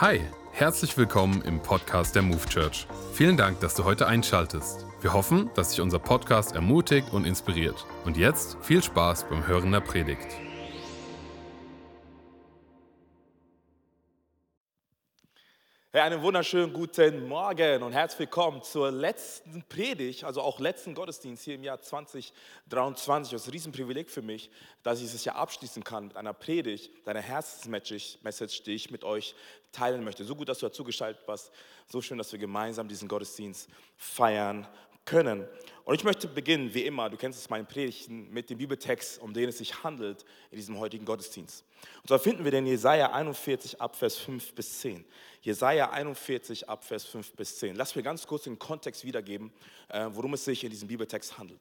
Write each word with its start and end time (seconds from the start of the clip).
Hi, 0.00 0.20
herzlich 0.50 0.98
willkommen 0.98 1.40
im 1.42 1.60
Podcast 1.60 2.16
der 2.16 2.22
Move 2.22 2.44
Church. 2.48 2.88
Vielen 3.12 3.36
Dank, 3.36 3.60
dass 3.60 3.76
du 3.76 3.84
heute 3.84 4.08
einschaltest. 4.08 4.86
Wir 5.00 5.12
hoffen, 5.12 5.50
dass 5.54 5.70
dich 5.70 5.80
unser 5.80 6.00
Podcast 6.00 6.56
ermutigt 6.56 7.12
und 7.12 7.24
inspiriert. 7.24 7.86
Und 8.04 8.16
jetzt 8.16 8.56
viel 8.60 8.82
Spaß 8.82 9.28
beim 9.28 9.46
Hören 9.46 9.70
der 9.70 9.78
Predigt. 9.78 10.26
Hey, 15.94 16.02
einen 16.02 16.22
wunderschönen 16.22 16.72
guten 16.72 17.28
Morgen 17.28 17.84
und 17.84 17.92
herzlich 17.92 18.18
willkommen 18.18 18.64
zur 18.64 18.90
letzten 18.90 19.62
Predigt, 19.68 20.24
also 20.24 20.42
auch 20.42 20.58
letzten 20.58 20.92
Gottesdienst 20.92 21.44
hier 21.44 21.54
im 21.54 21.62
Jahr 21.62 21.80
2023. 21.80 23.32
Es 23.32 23.42
ist 23.42 23.46
ein 23.46 23.52
Riesenprivileg 23.52 24.10
für 24.10 24.20
mich, 24.20 24.50
dass 24.82 24.98
ich 24.98 25.04
dieses 25.04 25.24
Jahr 25.24 25.36
abschließen 25.36 25.84
kann 25.84 26.08
mit 26.08 26.16
einer 26.16 26.32
Predigt, 26.32 26.90
einer 27.06 27.20
Herzensmessage, 27.20 28.64
die 28.64 28.72
ich 28.72 28.90
mit 28.90 29.04
euch 29.04 29.36
teilen 29.70 30.02
möchte. 30.02 30.24
So 30.24 30.34
gut, 30.34 30.48
dass 30.48 30.58
du 30.58 30.66
dazugeschaltet 30.66 31.28
warst. 31.28 31.52
So 31.86 32.02
schön, 32.02 32.18
dass 32.18 32.32
wir 32.32 32.40
gemeinsam 32.40 32.88
diesen 32.88 33.06
Gottesdienst 33.06 33.70
feiern 33.96 34.66
können. 35.04 35.46
Und 35.84 35.94
ich 35.94 36.04
möchte 36.04 36.26
beginnen, 36.28 36.72
wie 36.72 36.86
immer, 36.86 37.10
du 37.10 37.16
kennst 37.16 37.38
es 37.38 37.50
meinen 37.50 37.66
Predigten, 37.66 38.30
mit 38.32 38.48
dem 38.48 38.56
Bibeltext, 38.56 39.20
um 39.20 39.34
den 39.34 39.50
es 39.50 39.58
sich 39.58 39.84
handelt 39.84 40.24
in 40.50 40.56
diesem 40.56 40.78
heutigen 40.78 41.04
Gottesdienst. 41.04 41.64
Und 42.00 42.08
zwar 42.08 42.18
finden 42.18 42.44
wir 42.44 42.50
den 42.50 42.66
Jesaja 42.66 43.12
41 43.12 43.80
ab 43.80 43.94
Vers 43.94 44.16
5 44.16 44.54
bis 44.54 44.80
10. 44.80 45.04
Jesaja 45.42 45.90
41 45.90 46.68
ab 46.70 46.84
Vers 46.84 47.04
5 47.04 47.32
bis 47.32 47.58
10. 47.58 47.76
Lass 47.76 47.94
mir 47.94 48.02
ganz 48.02 48.26
kurz 48.26 48.44
den 48.44 48.58
Kontext 48.58 49.04
wiedergeben, 49.04 49.52
äh, 49.88 50.06
worum 50.08 50.32
es 50.34 50.44
sich 50.46 50.64
in 50.64 50.70
diesem 50.70 50.88
Bibeltext 50.88 51.36
handelt. 51.36 51.60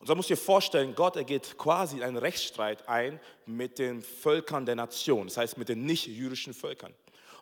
Und 0.00 0.08
so 0.08 0.14
musst 0.14 0.28
du 0.28 0.34
dir 0.34 0.40
vorstellen, 0.40 0.94
Gott 0.94 1.16
ergeht 1.16 1.56
quasi 1.56 2.02
einen 2.02 2.18
Rechtsstreit 2.18 2.86
ein 2.86 3.18
mit 3.46 3.78
den 3.78 4.02
Völkern 4.02 4.66
der 4.66 4.76
Nation, 4.76 5.28
das 5.28 5.38
heißt 5.38 5.56
mit 5.56 5.70
den 5.70 5.86
nicht-jüdischen 5.86 6.52
Völkern. 6.52 6.92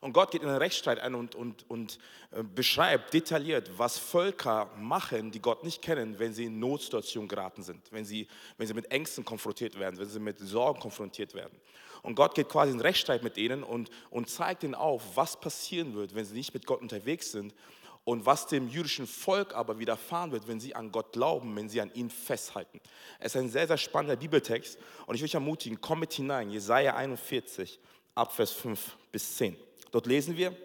Und 0.03 0.15
Gott 0.15 0.33
geht 0.33 0.43
in 0.43 0.49
einen 0.49 0.59
Rechtsstreit 0.59 0.99
ein 0.99 1.15
und, 1.15 1.37
und, 1.37 1.65
und 1.71 2.01
äh, 2.33 2.43
beschreibt 2.43 3.15
detailliert, 3.15 3.71
was 3.79 3.99
Völker 3.99 4.69
machen, 4.77 5.31
die 5.31 5.41
Gott 5.41 5.63
nicht 5.63 5.81
kennen, 5.81 6.19
wenn 6.19 6.35
sie 6.35 6.47
in 6.47 6.59
Notsituationen 6.59 7.29
geraten 7.29 7.63
sind, 7.63 7.81
wenn 7.93 8.05
sie, 8.05 8.27
wenn 8.59 8.67
sie 8.67 8.75
mit 8.75 8.91
Ängsten 8.91 9.25
konfrontiert 9.25 9.79
werden, 9.79 10.01
wenn 10.01 10.09
sie 10.09 10.19
mit 10.19 10.41
Sorgen 10.41 10.81
konfrontiert 10.81 11.35
werden. 11.35 11.57
Und 12.03 12.17
Gott 12.17 12.35
geht 12.35 12.49
quasi 12.49 12.73
in 12.73 12.81
Rechtsstreit 12.81 13.23
mit 13.23 13.37
ihnen 13.37 13.63
und, 13.63 13.91
und 14.11 14.29
zeigt 14.29 14.65
ihnen 14.65 14.75
auf, 14.75 15.03
was 15.15 15.39
passieren 15.39 15.95
wird, 15.95 16.17
wenn 16.17 16.25
sie 16.25 16.35
nicht 16.35 16.53
mit 16.53 16.67
Gott 16.67 16.81
unterwegs 16.81 17.31
sind 17.31 17.55
und 18.03 18.27
was 18.27 18.49
dem 18.49 18.69
jüdischen 18.69 19.07
Volk 19.07 19.55
aber 19.55 19.79
widerfahren 19.79 20.33
wird, 20.33 20.49
wenn 20.49 20.59
sie 20.59 20.75
an 20.75 20.91
Gott 20.91 21.13
glauben, 21.13 21.55
wenn 21.55 21.69
sie 21.69 21.81
an 21.81 21.95
ihn 21.95 22.11
festhalten. 22.11 22.81
Es 23.21 23.37
ist 23.37 23.41
ein 23.41 23.51
sehr, 23.51 23.69
sehr 23.69 23.79
spannender 23.79 24.17
Bibeltext 24.17 24.81
und 25.07 25.15
ich 25.15 25.21
will 25.21 25.29
euch 25.29 25.35
ermutigen, 25.35 25.81
komm 25.81 26.01
mit 26.01 26.13
hinein, 26.13 26.51
Jesaja 26.51 26.97
41, 26.97 27.79
Abvers 28.17 28.51
5 28.51 28.97
bis 29.13 29.37
10. 29.37 29.57
Dort 29.93 30.07
lesen 30.07 30.37
wir, 30.37 30.57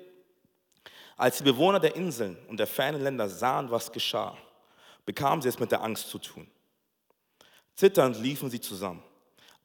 als 1.16 1.38
die 1.38 1.44
Bewohner 1.44 1.80
der 1.80 1.96
Inseln 1.96 2.38
und 2.48 2.58
der 2.58 2.68
fernen 2.68 3.02
Länder 3.02 3.30
sahen, 3.30 3.70
was 3.70 3.92
geschah, 3.92 4.38
bekamen 5.06 5.42
sie 5.42 5.50
es 5.50 5.60
mit 5.60 5.72
der 5.72 5.84
Angst 5.84 6.10
zu 6.10 6.18
tun. 6.18 6.48
Zitternd 7.76 8.20
liefen 8.20 8.50
sie 8.50 8.62
zusammen. 8.62 9.04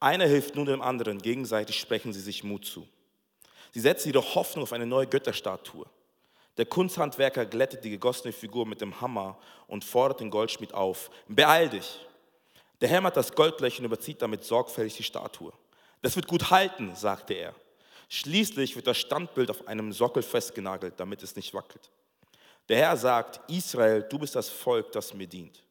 Einer 0.00 0.27
hilft 0.27 0.56
nun 0.56 0.66
dem 0.66 0.82
anderen, 0.82 1.22
gegenseitig 1.22 1.78
sprechen 1.78 2.12
sie 2.12 2.20
sich 2.20 2.42
Mut 2.42 2.64
zu. 2.66 2.86
Sie 3.70 3.80
setzen 3.80 4.08
ihre 4.08 4.34
Hoffnung 4.34 4.64
auf 4.64 4.72
eine 4.72 4.86
neue 4.86 5.06
Götterstatue. 5.06 5.86
Der 6.58 6.66
Kunsthandwerker 6.66 7.47
glättet 7.47 7.84
die 7.84 7.91
gegossene 7.91 8.32
Figur 8.32 8.66
mit 8.66 8.80
dem 8.80 9.00
Hammer 9.00 9.38
und 9.66 9.84
fordert 9.84 10.20
den 10.20 10.30
Goldschmied 10.30 10.74
auf. 10.74 11.10
Beeil 11.28 11.70
dich! 11.70 12.00
Der 12.80 12.88
hämmert 12.88 13.16
das 13.16 13.32
Goldblech 13.32 13.78
und 13.78 13.84
überzieht 13.84 14.20
damit 14.20 14.44
sorgfältig 14.44 14.97
die 14.97 15.02
Statue. 15.04 15.52
Das 16.02 16.16
wird 16.16 16.26
gut 16.26 16.50
halten, 16.50 16.94
sagte 16.97 17.34
er. 17.34 17.54
Schließlich 18.14 18.77
wird 18.77 18.86
das 18.86 18.98
Standbild 18.98 19.48
auf 19.48 19.66
einem 19.66 19.91
Sockel 19.91 20.22
festgenagelt, 20.22 21.00
damit 21.00 21.22
es 21.22 21.34
nicht 21.34 21.55
wackelt. 21.55 21.91
Der 22.69 22.77
Herr 22.77 22.94
sagt, 22.98 23.41
Israel, 23.50 24.02
du 24.02 24.19
bist 24.19 24.36
das 24.36 24.50
Volk, 24.50 24.92
das 24.92 25.14
mir 25.14 25.27
dient. 25.27 25.64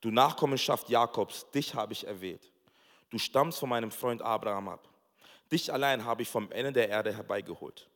Du 0.00 0.10
Nachkommenschaft 0.10 0.88
Jakobs, 0.88 1.50
dich 1.50 1.74
habe 1.74 1.92
ich 1.92 2.06
erwählt. 2.06 2.50
Du 3.10 3.18
stammst 3.18 3.58
von 3.58 3.68
meinem 3.68 3.90
Freund 3.90 4.22
Abraham 4.22 4.70
ab. 4.70 4.88
Dich 5.52 5.70
allein 5.70 6.02
habe 6.02 6.22
ich 6.22 6.30
vom 6.30 6.50
Ende 6.50 6.72
der 6.72 6.88
Erde 6.88 7.14
herbeigeholt. 7.14 7.90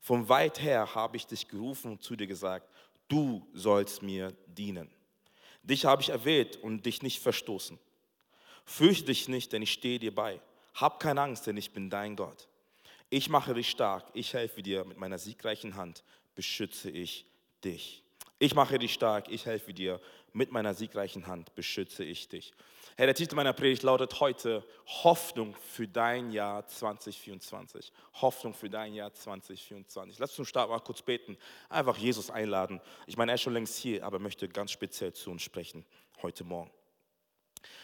Von 0.00 0.30
weit 0.30 0.62
her 0.62 0.94
habe 0.94 1.18
ich 1.18 1.26
dich 1.26 1.46
gerufen 1.46 1.92
und 1.92 2.02
zu 2.02 2.16
dir 2.16 2.26
gesagt, 2.26 2.66
du 3.06 3.46
sollst 3.52 4.00
mir 4.00 4.32
dienen. 4.46 4.90
Dich 5.62 5.84
habe 5.84 6.00
ich 6.00 6.08
erwählt 6.08 6.56
und 6.56 6.86
dich 6.86 7.02
nicht 7.02 7.20
verstoßen. 7.20 7.78
Fürchte 8.64 9.04
dich 9.04 9.28
nicht, 9.28 9.52
denn 9.52 9.60
ich 9.60 9.74
stehe 9.74 9.98
dir 9.98 10.14
bei. 10.14 10.40
Hab 10.72 11.00
keine 11.00 11.20
Angst, 11.20 11.46
denn 11.46 11.58
ich 11.58 11.74
bin 11.74 11.90
dein 11.90 12.16
Gott. 12.16 12.48
Ich 13.14 13.28
mache 13.28 13.52
dich 13.52 13.68
stark, 13.68 14.06
ich 14.14 14.32
helfe 14.32 14.62
dir, 14.62 14.86
mit 14.86 14.96
meiner 14.96 15.18
siegreichen 15.18 15.76
Hand 15.76 16.02
beschütze 16.34 16.90
ich 16.90 17.26
dich. 17.62 18.02
Ich 18.38 18.54
mache 18.54 18.78
dich 18.78 18.94
stark, 18.94 19.28
ich 19.28 19.44
helfe 19.44 19.74
dir, 19.74 20.00
mit 20.32 20.50
meiner 20.50 20.72
siegreichen 20.72 21.26
Hand 21.26 21.54
beschütze 21.54 22.04
ich 22.04 22.28
dich. 22.28 22.54
Herr, 22.96 23.04
der 23.04 23.14
Titel 23.14 23.34
meiner 23.34 23.52
Predigt 23.52 23.82
lautet 23.82 24.18
heute 24.18 24.64
Hoffnung 24.86 25.54
für 25.56 25.86
dein 25.86 26.30
Jahr 26.30 26.66
2024. 26.66 27.92
Hoffnung 28.14 28.54
für 28.54 28.70
dein 28.70 28.94
Jahr 28.94 29.12
2024. 29.12 30.18
Lass 30.18 30.30
uns 30.30 30.36
zum 30.36 30.46
Start 30.46 30.70
mal 30.70 30.80
kurz 30.80 31.02
beten, 31.02 31.36
einfach 31.68 31.98
Jesus 31.98 32.30
einladen. 32.30 32.80
Ich 33.06 33.18
meine, 33.18 33.32
er 33.32 33.34
ist 33.34 33.42
schon 33.42 33.52
längst 33.52 33.76
hier, 33.76 34.06
aber 34.06 34.20
möchte 34.20 34.48
ganz 34.48 34.70
speziell 34.70 35.12
zu 35.12 35.30
uns 35.30 35.42
sprechen 35.42 35.84
heute 36.22 36.44
Morgen. 36.44 36.70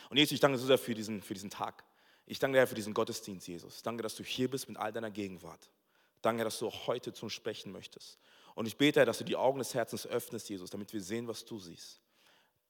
Und 0.09 0.17
Jesus, 0.17 0.33
ich 0.33 0.41
danke 0.41 0.57
so 0.57 0.67
sehr 0.67 0.79
für 0.79 0.95
diesen, 0.95 1.21
für 1.21 1.35
diesen 1.35 1.51
Tag. 1.51 1.85
Ich 2.31 2.39
danke 2.39 2.59
dir 2.59 2.67
für 2.67 2.75
diesen 2.75 2.93
Gottesdienst, 2.93 3.49
Jesus. 3.49 3.83
Danke, 3.83 4.03
dass 4.03 4.15
du 4.15 4.23
hier 4.23 4.51
bist 4.51 4.69
mit 4.69 4.77
all 4.77 4.93
deiner 4.93 5.11
Gegenwart. 5.11 5.71
Danke, 6.21 6.45
dass 6.45 6.59
du 6.59 6.67
auch 6.67 6.87
heute 6.87 7.15
zum 7.15 7.31
Sprechen 7.31 7.73
möchtest. 7.73 8.19
Und 8.55 8.67
ich 8.67 8.77
bete, 8.77 9.03
dass 9.07 9.17
du 9.17 9.25
die 9.25 9.37
Augen 9.37 9.61
des 9.61 9.73
Herzens 9.73 10.07
öffnest, 10.07 10.51
Jesus, 10.51 10.69
damit 10.69 10.93
wir 10.93 11.01
sehen, 11.01 11.27
was 11.27 11.47
du 11.47 11.59
siehst. 11.59 12.03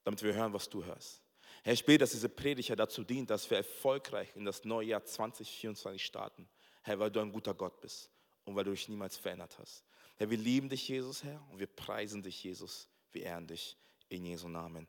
Damit 0.04 0.22
wir 0.22 0.32
hören, 0.32 0.52
was 0.52 0.68
du 0.68 0.84
hörst. 0.84 1.22
Herr, 1.64 1.72
ich 1.72 1.84
bete, 1.84 1.98
dass 1.98 2.12
diese 2.12 2.28
Predigt 2.28 2.72
dazu 2.76 3.02
dient, 3.02 3.30
dass 3.30 3.50
wir 3.50 3.56
erfolgreich 3.56 4.28
in 4.36 4.44
das 4.44 4.64
neue 4.64 4.88
Jahr 4.88 5.04
2024 5.04 6.04
starten. 6.04 6.48
Herr, 6.82 7.00
weil 7.00 7.10
du 7.10 7.18
ein 7.18 7.32
guter 7.32 7.52
Gott 7.52 7.80
bist 7.80 8.10
und 8.44 8.54
weil 8.54 8.62
du 8.62 8.70
dich 8.70 8.88
niemals 8.88 9.16
verändert 9.16 9.58
hast. 9.58 9.82
Herr, 10.18 10.30
wir 10.30 10.38
lieben 10.38 10.68
dich, 10.68 10.86
Jesus, 10.86 11.24
Herr, 11.24 11.44
und 11.50 11.58
wir 11.58 11.66
preisen 11.66 12.22
dich, 12.22 12.44
Jesus. 12.44 12.86
Wir 13.10 13.24
ehren 13.24 13.48
dich 13.48 13.76
in 14.08 14.24
Jesu 14.24 14.48
Namen. 14.48 14.86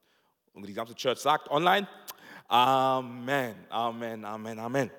Und 0.53 0.67
die 0.67 0.73
ganze 0.73 0.95
Church 0.95 1.19
sagt 1.19 1.49
online, 1.49 1.87
Amen, 2.47 3.55
Amen, 3.69 4.25
Amen, 4.25 4.59
Amen. 4.59 4.91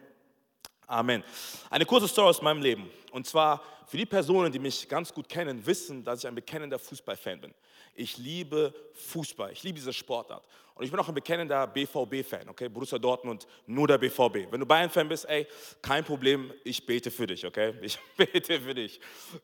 Amen. 0.86 1.22
Eine 1.68 1.86
kurze 1.86 2.08
Story 2.08 2.30
aus 2.30 2.42
meinem 2.42 2.62
Leben. 2.62 2.90
Und 3.12 3.26
zwar 3.26 3.62
für 3.86 3.96
die 3.96 4.06
Personen, 4.06 4.52
die 4.52 4.58
mich 4.58 4.88
ganz 4.88 5.12
gut 5.12 5.28
kennen, 5.28 5.64
wissen, 5.64 6.02
dass 6.04 6.20
ich 6.20 6.26
ein 6.26 6.34
bekennender 6.34 6.78
Fußballfan 6.78 7.40
bin. 7.40 7.54
Ich 7.94 8.16
liebe 8.18 8.74
Fußball, 8.94 9.52
ich 9.52 9.62
liebe 9.62 9.78
diese 9.78 9.92
Sportart. 9.92 10.46
Und 10.74 10.84
ich 10.84 10.90
bin 10.90 10.98
auch 10.98 11.08
ein 11.08 11.14
bekennender 11.14 11.66
BVB-Fan, 11.66 12.48
okay? 12.48 12.68
Borussia 12.68 12.98
Dortmund, 12.98 13.46
nur 13.66 13.86
der 13.86 13.98
BVB. 13.98 14.50
Wenn 14.50 14.60
du 14.60 14.66
Bayern-Fan 14.66 15.08
bist, 15.08 15.28
ey, 15.28 15.46
kein 15.82 16.02
Problem, 16.04 16.52
ich 16.64 16.86
bete 16.86 17.10
für 17.10 17.26
dich, 17.26 17.44
okay? 17.44 17.74
Ich 17.82 17.98
bete 18.16 18.60
für 18.60 18.74
dich. 18.74 18.98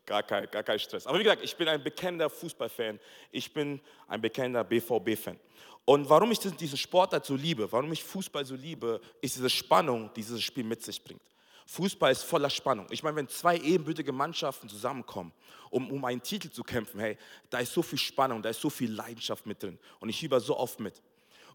Gar 0.07 0.23
kein, 0.23 0.51
gar 0.51 0.63
kein 0.63 0.79
Stress. 0.79 1.07
Aber 1.07 1.19
wie 1.19 1.25
gesagt, 1.25 1.45
ich 1.45 1.55
bin 1.55 1.69
ein 1.69 1.83
bekennender 1.83 2.31
Fußballfan. 2.31 2.99
Ich 3.31 3.53
bin 3.53 3.81
ein 4.09 4.21
bekennender 4.21 4.65
BVB-Fan. 4.65 5.39
Und 5.87 6.09
warum 6.11 6.33
ich 6.33 6.41
diesen 6.41 6.77
Sportart 6.77 7.25
so 7.25 7.37
liebe, 7.37 7.71
warum 7.71 7.93
ich 7.93 8.03
Fußball 8.03 8.45
so 8.45 8.57
liebe, 8.57 9.01
ist 9.21 9.37
diese 9.37 9.49
Spannung, 9.49 10.11
die 10.11 10.21
dieses 10.21 10.43
Spiel 10.43 10.65
mit 10.65 10.83
sich 10.83 11.03
bringt. 11.03 11.23
Fußball 11.65 12.11
ist 12.11 12.25
voller 12.25 12.51
Spannung. 12.51 12.89
Ich 12.91 13.05
meine, 13.05 13.17
wenn 13.17 13.29
zwei 13.29 13.57
ebenbürtige 13.59 14.11
Mannschaften 14.11 14.69
zusammenkommen, 14.69 15.33
um, 15.71 15.89
um 15.91 16.05
einen 16.05 16.21
Titel 16.21 16.51
zu 16.51 16.65
kämpfen, 16.65 16.99
hey, 16.99 17.17
da 17.51 17.59
ist 17.59 17.73
so 17.73 17.83
viel 17.83 18.01
Spannung, 18.01 18.43
da 18.43 18.49
ist 18.49 18.61
so 18.61 18.69
viel 18.69 18.93
Leidenschaft 18.93 19.47
mit 19.47 19.63
drin. 19.63 19.79
Und 20.01 20.09
ich 20.09 20.19
fieber 20.19 20.41
so 20.41 20.57
oft 20.57 20.81
mit. 20.81 21.01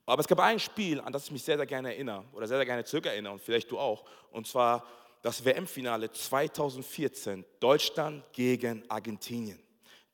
Aber 0.06 0.22
es 0.22 0.28
gab 0.28 0.40
ein 0.40 0.60
Spiel, 0.60 1.02
an 1.02 1.12
das 1.12 1.26
ich 1.26 1.32
mich 1.32 1.44
sehr, 1.44 1.58
sehr 1.58 1.66
gerne 1.66 1.94
erinnere, 1.94 2.24
oder 2.32 2.48
sehr, 2.48 2.58
sehr 2.58 2.66
gerne 2.66 2.86
zurückerinnere, 2.86 3.34
und 3.34 3.42
vielleicht 3.42 3.70
du 3.70 3.78
auch, 3.78 4.06
und 4.32 4.48
zwar 4.48 4.86
das 5.22 5.44
WM-Finale 5.44 6.10
2014, 6.10 7.46
Deutschland 7.60 8.24
gegen 8.32 8.90
Argentinien. 8.90 9.60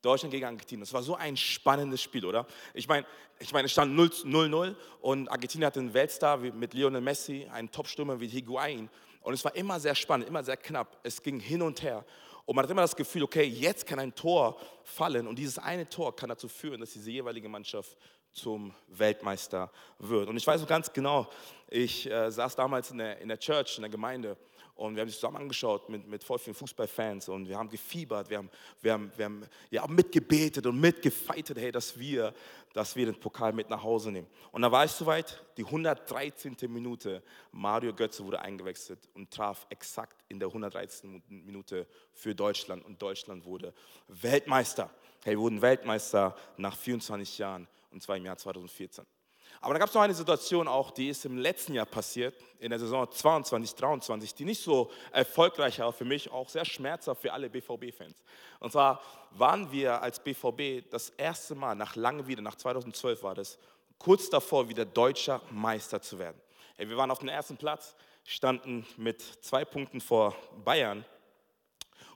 Deutschland 0.01 0.31
gegen 0.31 0.45
Argentinien. 0.45 0.81
Das 0.81 0.93
war 0.93 1.03
so 1.03 1.15
ein 1.15 1.35
spannendes 1.35 2.01
Spiel, 2.01 2.25
oder? 2.25 2.45
Ich 2.73 2.87
meine, 2.87 3.05
ich 3.39 3.51
meine 3.51 3.65
es 3.65 3.71
stand 3.71 3.97
0-0 3.97 4.75
und 5.01 5.27
Argentinien 5.29 5.65
hatte 5.65 5.79
einen 5.79 5.93
Weltstar 5.93 6.37
mit 6.37 6.73
Lionel 6.73 7.01
Messi, 7.01 7.47
einen 7.51 7.71
Top-Stürmer 7.71 8.19
wie 8.19 8.27
Higuain. 8.27 8.89
Und 9.21 9.33
es 9.33 9.43
war 9.43 9.55
immer 9.55 9.79
sehr 9.79 9.95
spannend, 9.95 10.27
immer 10.27 10.43
sehr 10.43 10.57
knapp. 10.57 10.99
Es 11.03 11.21
ging 11.21 11.39
hin 11.39 11.61
und 11.61 11.81
her. 11.81 12.05
Und 12.45 12.55
man 12.55 12.63
hat 12.63 12.71
immer 12.71 12.81
das 12.81 12.95
Gefühl, 12.95 13.23
okay, 13.23 13.43
jetzt 13.43 13.85
kann 13.85 13.99
ein 13.99 14.15
Tor 14.15 14.57
fallen 14.85 15.27
und 15.27 15.37
dieses 15.37 15.59
eine 15.59 15.89
Tor 15.89 16.15
kann 16.15 16.29
dazu 16.29 16.47
führen, 16.47 16.79
dass 16.79 16.93
diese 16.93 17.11
jeweilige 17.11 17.49
Mannschaft 17.49 17.97
zum 18.31 18.73
Weltmeister 18.87 19.69
wird. 19.99 20.29
Und 20.29 20.37
ich 20.37 20.47
weiß 20.47 20.61
so 20.61 20.67
ganz 20.67 20.93
genau, 20.93 21.27
ich 21.67 22.09
äh, 22.09 22.31
saß 22.31 22.55
damals 22.55 22.91
in 22.91 22.99
der, 22.99 23.19
in 23.19 23.27
der 23.27 23.39
Church, 23.39 23.77
in 23.77 23.81
der 23.81 23.89
Gemeinde 23.89 24.37
Und 24.77 24.95
wir 24.95 25.01
haben 25.01 25.07
uns 25.07 25.15
zusammen 25.15 25.37
angeschaut 25.37 25.89
mit, 25.89 26.07
mit 26.07 26.23
voll 26.23 26.37
vielen 26.37 26.53
Fußballfans 26.53 27.29
und 27.29 27.49
wir 27.49 27.57
haben 27.57 27.67
gefiebert, 27.67 28.29
wir 28.29 28.37
haben, 28.37 28.49
wir 28.79 28.93
haben, 28.93 29.11
wir 29.17 29.25
haben 29.25 29.43
ja, 29.71 29.87
mitgebetet 29.87 30.67
und 30.67 30.79
mitgefeitet, 30.79 31.57
hey, 31.57 31.71
dass 31.71 31.97
wir, 31.97 32.31
dass 32.73 32.95
wir 32.95 33.07
den 33.07 33.19
Pokal 33.19 33.53
mit 33.53 33.71
nach 33.71 33.81
Hause 33.81 34.11
nehmen. 34.11 34.27
Und 34.51 34.61
da 34.61 34.71
war 34.71 34.83
es 34.83 34.95
soweit, 34.95 35.43
die 35.57 35.65
113. 35.65 36.55
Minute, 36.69 37.23
Mario 37.51 37.91
Götze 37.91 38.23
wurde 38.23 38.39
eingewechselt 38.39 39.09
und 39.15 39.31
traf 39.31 39.65
exakt 39.71 40.23
in 40.29 40.39
der 40.39 40.49
113. 40.49 41.23
Minute 41.27 41.87
für 42.13 42.35
Deutschland 42.35 42.85
und 42.85 43.01
Deutschland 43.01 43.45
wurde 43.45 43.73
Weltmeister. 44.07 44.91
Hey, 45.23 45.33
wir 45.33 45.39
wurden 45.39 45.63
Weltmeister 45.63 46.35
nach 46.57 46.77
24 46.77 47.39
Jahren 47.39 47.67
und 47.89 48.03
zwar 48.03 48.17
im 48.17 48.25
Jahr 48.25 48.37
2014. 48.37 49.07
Aber 49.61 49.73
dann 49.73 49.79
gab 49.79 49.89
es 49.89 49.95
noch 49.95 50.01
eine 50.01 50.13
Situation 50.13 50.67
auch, 50.67 50.91
die 50.91 51.09
ist 51.09 51.25
im 51.25 51.37
letzten 51.37 51.73
Jahr 51.73 51.85
passiert, 51.85 52.35
in 52.59 52.69
der 52.69 52.79
Saison 52.79 53.09
22, 53.09 53.75
23, 53.75 54.35
die 54.35 54.45
nicht 54.45 54.61
so 54.61 54.91
erfolgreich 55.11 55.79
war, 55.79 55.91
für 55.91 56.05
mich 56.05 56.31
auch 56.31 56.49
sehr 56.49 56.65
schmerzhaft 56.65 57.21
für 57.21 57.33
alle 57.33 57.49
BVB-Fans. 57.49 58.23
Und 58.59 58.71
zwar 58.71 59.01
waren 59.31 59.71
wir 59.71 60.01
als 60.01 60.19
BVB 60.19 60.89
das 60.89 61.09
erste 61.11 61.55
Mal 61.55 61.75
nach 61.75 61.95
lange 61.95 62.27
wieder, 62.27 62.41
nach 62.41 62.55
2012 62.55 63.23
war 63.23 63.35
das, 63.35 63.57
kurz 63.97 64.29
davor 64.29 64.69
wieder 64.69 64.85
deutscher 64.85 65.41
Meister 65.49 66.01
zu 66.01 66.19
werden. 66.19 66.39
Wir 66.77 66.97
waren 66.97 67.09
auf 67.09 67.19
dem 67.19 67.29
ersten 67.29 67.57
Platz, 67.57 67.95
standen 68.23 68.85
mit 68.97 69.21
zwei 69.21 69.65
Punkten 69.65 70.01
vor 70.01 70.35
Bayern 70.63 71.03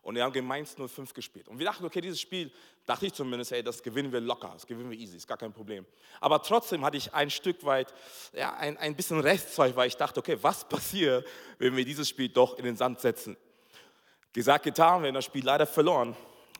und 0.03 0.15
wir 0.15 0.23
haben 0.23 0.33
gegen 0.33 0.47
Mainz 0.47 0.75
05 0.75 1.13
gespielt. 1.13 1.47
Und 1.47 1.59
wir 1.59 1.65
dachten, 1.65 1.85
okay, 1.85 2.01
dieses 2.01 2.19
Spiel, 2.19 2.51
dachte 2.91 3.05
ich 3.05 3.13
zumindest, 3.13 3.53
ey, 3.53 3.63
das 3.63 3.81
gewinnen 3.81 4.11
wir 4.11 4.19
locker, 4.19 4.51
das 4.53 4.67
gewinnen 4.67 4.91
wir 4.91 4.97
easy, 4.97 5.15
ist 5.15 5.25
gar 5.25 5.37
kein 5.37 5.53
Problem. 5.53 5.85
Aber 6.19 6.43
trotzdem 6.43 6.83
hatte 6.83 6.97
ich 6.97 7.13
ein 7.13 7.29
Stück 7.29 7.63
weit, 7.63 7.93
ja, 8.33 8.53
ein, 8.55 8.77
ein 8.77 8.97
bisschen 8.97 9.21
Restzweifel, 9.21 9.77
weil 9.77 9.87
ich 9.87 9.95
dachte, 9.95 10.19
okay, 10.19 10.37
was 10.41 10.65
passiert, 10.69 11.25
wenn 11.57 11.75
wir 11.77 11.85
dieses 11.85 12.09
Spiel 12.09 12.27
doch 12.27 12.57
in 12.57 12.65
den 12.65 12.75
Sand 12.75 12.99
setzen? 12.99 13.37
Gesagt, 14.33 14.65
getan, 14.65 15.01
wir 15.01 15.07
haben 15.07 15.15
das 15.15 15.23
Spiel 15.23 15.45
leider 15.45 15.65
verloren. 15.65 16.17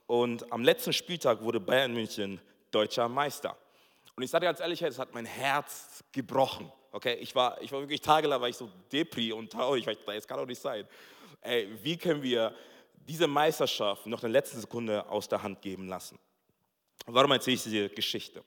Und 0.08 0.50
am 0.54 0.64
letzten 0.64 0.94
Spieltag 0.94 1.42
wurde 1.42 1.60
Bayern 1.60 1.94
München 1.94 2.40
deutscher 2.72 3.10
Meister. 3.10 3.58
Und 4.16 4.24
ich 4.24 4.30
sage 4.30 4.46
ganz 4.46 4.62
ehrlich, 4.62 4.82
es 4.82 5.00
hat 5.00 5.14
mein 5.14 5.26
Herz 5.26 6.02
gebrochen. 6.14 6.72
Okay, 6.94 7.16
ich 7.16 7.36
war, 7.36 7.62
ich 7.62 7.74
war 7.74 7.82
wirklich 7.82 8.02
tagelang, 8.02 8.40
war 8.40 8.48
ich 8.48 8.58
so 8.58 8.70
depri 8.92 9.34
und 9.34 9.52
traurig, 9.52 9.86
weil 9.86 9.94
ich 9.94 10.00
dachte, 10.00 10.16
das 10.16 10.28
kann 10.28 10.38
doch 10.38 10.46
nicht 10.46 10.62
sein. 10.62 10.88
Ey, 11.42 11.70
wie 11.84 11.98
können 11.98 12.24
wir 12.24 12.54
diese 13.08 13.28
Meisterschaft 13.28 14.06
noch 14.06 14.24
in 14.24 14.32
der 14.32 14.42
letzten 14.42 14.60
Sekunde 14.60 15.06
aus 15.08 15.28
der 15.28 15.42
Hand 15.42 15.62
geben 15.62 15.88
lassen. 15.88 16.18
Warum 17.06 17.32
erzähle 17.32 17.56
ich 17.56 17.64
diese 17.64 17.90
Geschichte? 17.90 18.44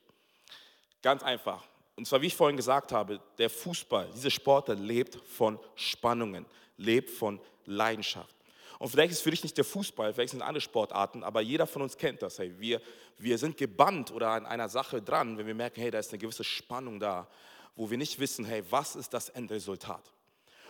Ganz 1.01 1.23
einfach. 1.23 1.63
Und 1.95 2.07
zwar, 2.07 2.21
wie 2.21 2.27
ich 2.27 2.35
vorhin 2.35 2.57
gesagt 2.57 2.91
habe, 2.91 3.21
der 3.37 3.49
Fußball, 3.49 4.09
diese 4.13 4.31
Sportler 4.31 4.75
lebt 4.75 5.15
von 5.27 5.59
Spannungen, 5.75 6.45
lebt 6.77 7.09
von 7.09 7.39
Leidenschaft. 7.65 8.35
Und 8.79 8.89
vielleicht 8.89 9.13
ist 9.13 9.21
für 9.21 9.31
dich 9.31 9.43
nicht 9.43 9.57
der 9.57 9.63
Fußball, 9.63 10.13
vielleicht 10.13 10.31
sind 10.31 10.41
andere 10.41 10.61
Sportarten, 10.61 11.23
aber 11.23 11.41
jeder 11.41 11.65
von 11.65 11.81
uns 11.81 11.97
kennt 11.97 12.21
das. 12.21 12.39
Hey, 12.39 12.53
wir, 12.59 12.81
wir 13.17 13.37
sind 13.37 13.57
gebannt 13.57 14.11
oder 14.11 14.31
an 14.31 14.45
einer 14.45 14.67
Sache 14.67 15.01
dran, 15.01 15.37
wenn 15.37 15.47
wir 15.47 15.55
merken, 15.55 15.79
hey, 15.79 15.91
da 15.91 15.99
ist 15.99 16.11
eine 16.11 16.19
gewisse 16.19 16.43
Spannung 16.43 16.99
da, 16.99 17.27
wo 17.75 17.89
wir 17.89 17.97
nicht 17.97 18.19
wissen, 18.19 18.43
hey, 18.43 18.63
was 18.69 18.95
ist 18.95 19.13
das 19.13 19.29
Endresultat? 19.29 20.11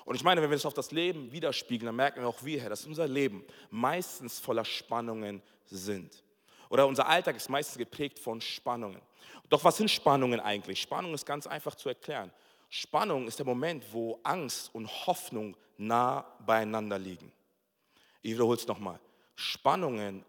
Und 0.05 0.15
ich 0.15 0.23
meine, 0.23 0.41
wenn 0.41 0.49
wir 0.49 0.55
das 0.55 0.65
auf 0.65 0.73
das 0.73 0.91
Leben 0.91 1.31
widerspiegeln, 1.31 1.87
dann 1.87 1.95
merken 1.95 2.21
wir 2.21 2.27
auch 2.27 2.43
wir, 2.43 2.61
Herr, 2.61 2.69
dass 2.69 2.85
unser 2.85 3.07
Leben 3.07 3.43
meistens 3.71 4.39
voller 4.39 4.63
Spannungen 4.63 5.41
sind. 5.65 6.23
Oder 6.69 6.87
unser 6.87 7.07
Alltag 7.07 7.35
ist 7.35 7.49
meistens 7.49 7.77
geprägt 7.77 8.19
von 8.19 8.39
Spannungen. 8.39 9.01
Doch 9.49 9.63
was 9.63 9.77
sind 9.77 9.89
Spannungen 9.89 10.39
eigentlich? 10.39 10.81
Spannung 10.81 11.13
ist 11.13 11.25
ganz 11.25 11.47
einfach 11.47 11.75
zu 11.75 11.89
erklären. 11.89 12.31
Spannung 12.69 13.27
ist 13.27 13.39
der 13.39 13.45
Moment, 13.45 13.83
wo 13.91 14.19
Angst 14.23 14.73
und 14.73 14.87
Hoffnung 15.07 15.57
nah 15.77 16.25
beieinander 16.45 16.99
liegen. 16.99 17.31
Ich 18.21 18.33
wiederhole 18.33 18.57
es 18.57 18.67
nochmal. 18.67 18.99
Spannungen 19.35 20.23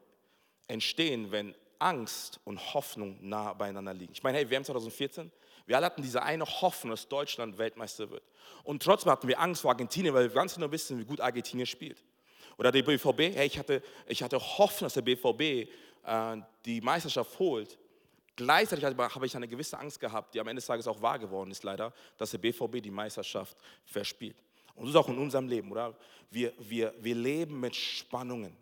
entstehen, 0.68 1.30
wenn 1.30 1.54
Angst 1.78 2.40
und 2.44 2.74
Hoffnung 2.74 3.18
nah 3.20 3.52
beieinander 3.52 3.94
liegen. 3.94 4.12
Ich 4.12 4.22
meine, 4.22 4.38
hey, 4.38 4.48
wir 4.48 4.56
haben 4.56 4.64
2014, 4.64 5.30
wir 5.66 5.76
alle 5.76 5.86
hatten 5.86 6.02
diese 6.02 6.22
eine 6.22 6.44
Hoffnung, 6.44 6.92
dass 6.92 7.08
Deutschland 7.08 7.58
Weltmeister 7.58 8.08
wird. 8.10 8.22
Und 8.62 8.82
trotzdem 8.82 9.10
hatten 9.10 9.28
wir 9.28 9.40
Angst 9.40 9.62
vor 9.62 9.72
Argentinien, 9.72 10.14
weil 10.14 10.28
wir 10.28 10.34
ganz 10.34 10.54
genau 10.54 10.70
wissen, 10.70 10.98
wie 10.98 11.04
gut 11.04 11.20
Argentinien 11.20 11.66
spielt. 11.66 12.02
Oder 12.56 12.72
der 12.72 12.82
BVB, 12.82 13.36
hey, 13.36 13.46
ich, 13.46 13.58
hatte, 13.58 13.82
ich 14.06 14.22
hatte 14.22 14.38
Hoffnung, 14.38 14.86
dass 14.86 14.94
der 14.94 15.02
BVB 15.02 15.68
äh, 16.04 16.36
die 16.64 16.80
Meisterschaft 16.80 17.38
holt. 17.38 17.78
Gleichzeitig 18.36 18.84
habe 18.84 19.26
ich 19.26 19.36
eine 19.36 19.48
gewisse 19.48 19.78
Angst 19.78 19.98
gehabt, 19.98 20.34
die 20.34 20.40
am 20.40 20.46
Ende 20.46 20.60
des 20.60 20.66
Tages 20.66 20.86
auch 20.86 21.00
wahr 21.00 21.18
geworden 21.18 21.50
ist, 21.50 21.64
leider, 21.64 21.92
dass 22.16 22.30
der 22.30 22.38
BVB 22.38 22.82
die 22.82 22.90
Meisterschaft 22.90 23.56
verspielt. 23.84 24.36
Und 24.74 24.84
das 24.84 24.90
ist 24.90 24.96
auch 24.96 25.08
in 25.08 25.18
unserem 25.18 25.48
Leben, 25.48 25.72
oder? 25.72 25.94
Wir, 26.30 26.52
wir, 26.58 26.94
wir 26.98 27.14
leben 27.14 27.60
mit 27.60 27.74
Spannungen. 27.74 28.56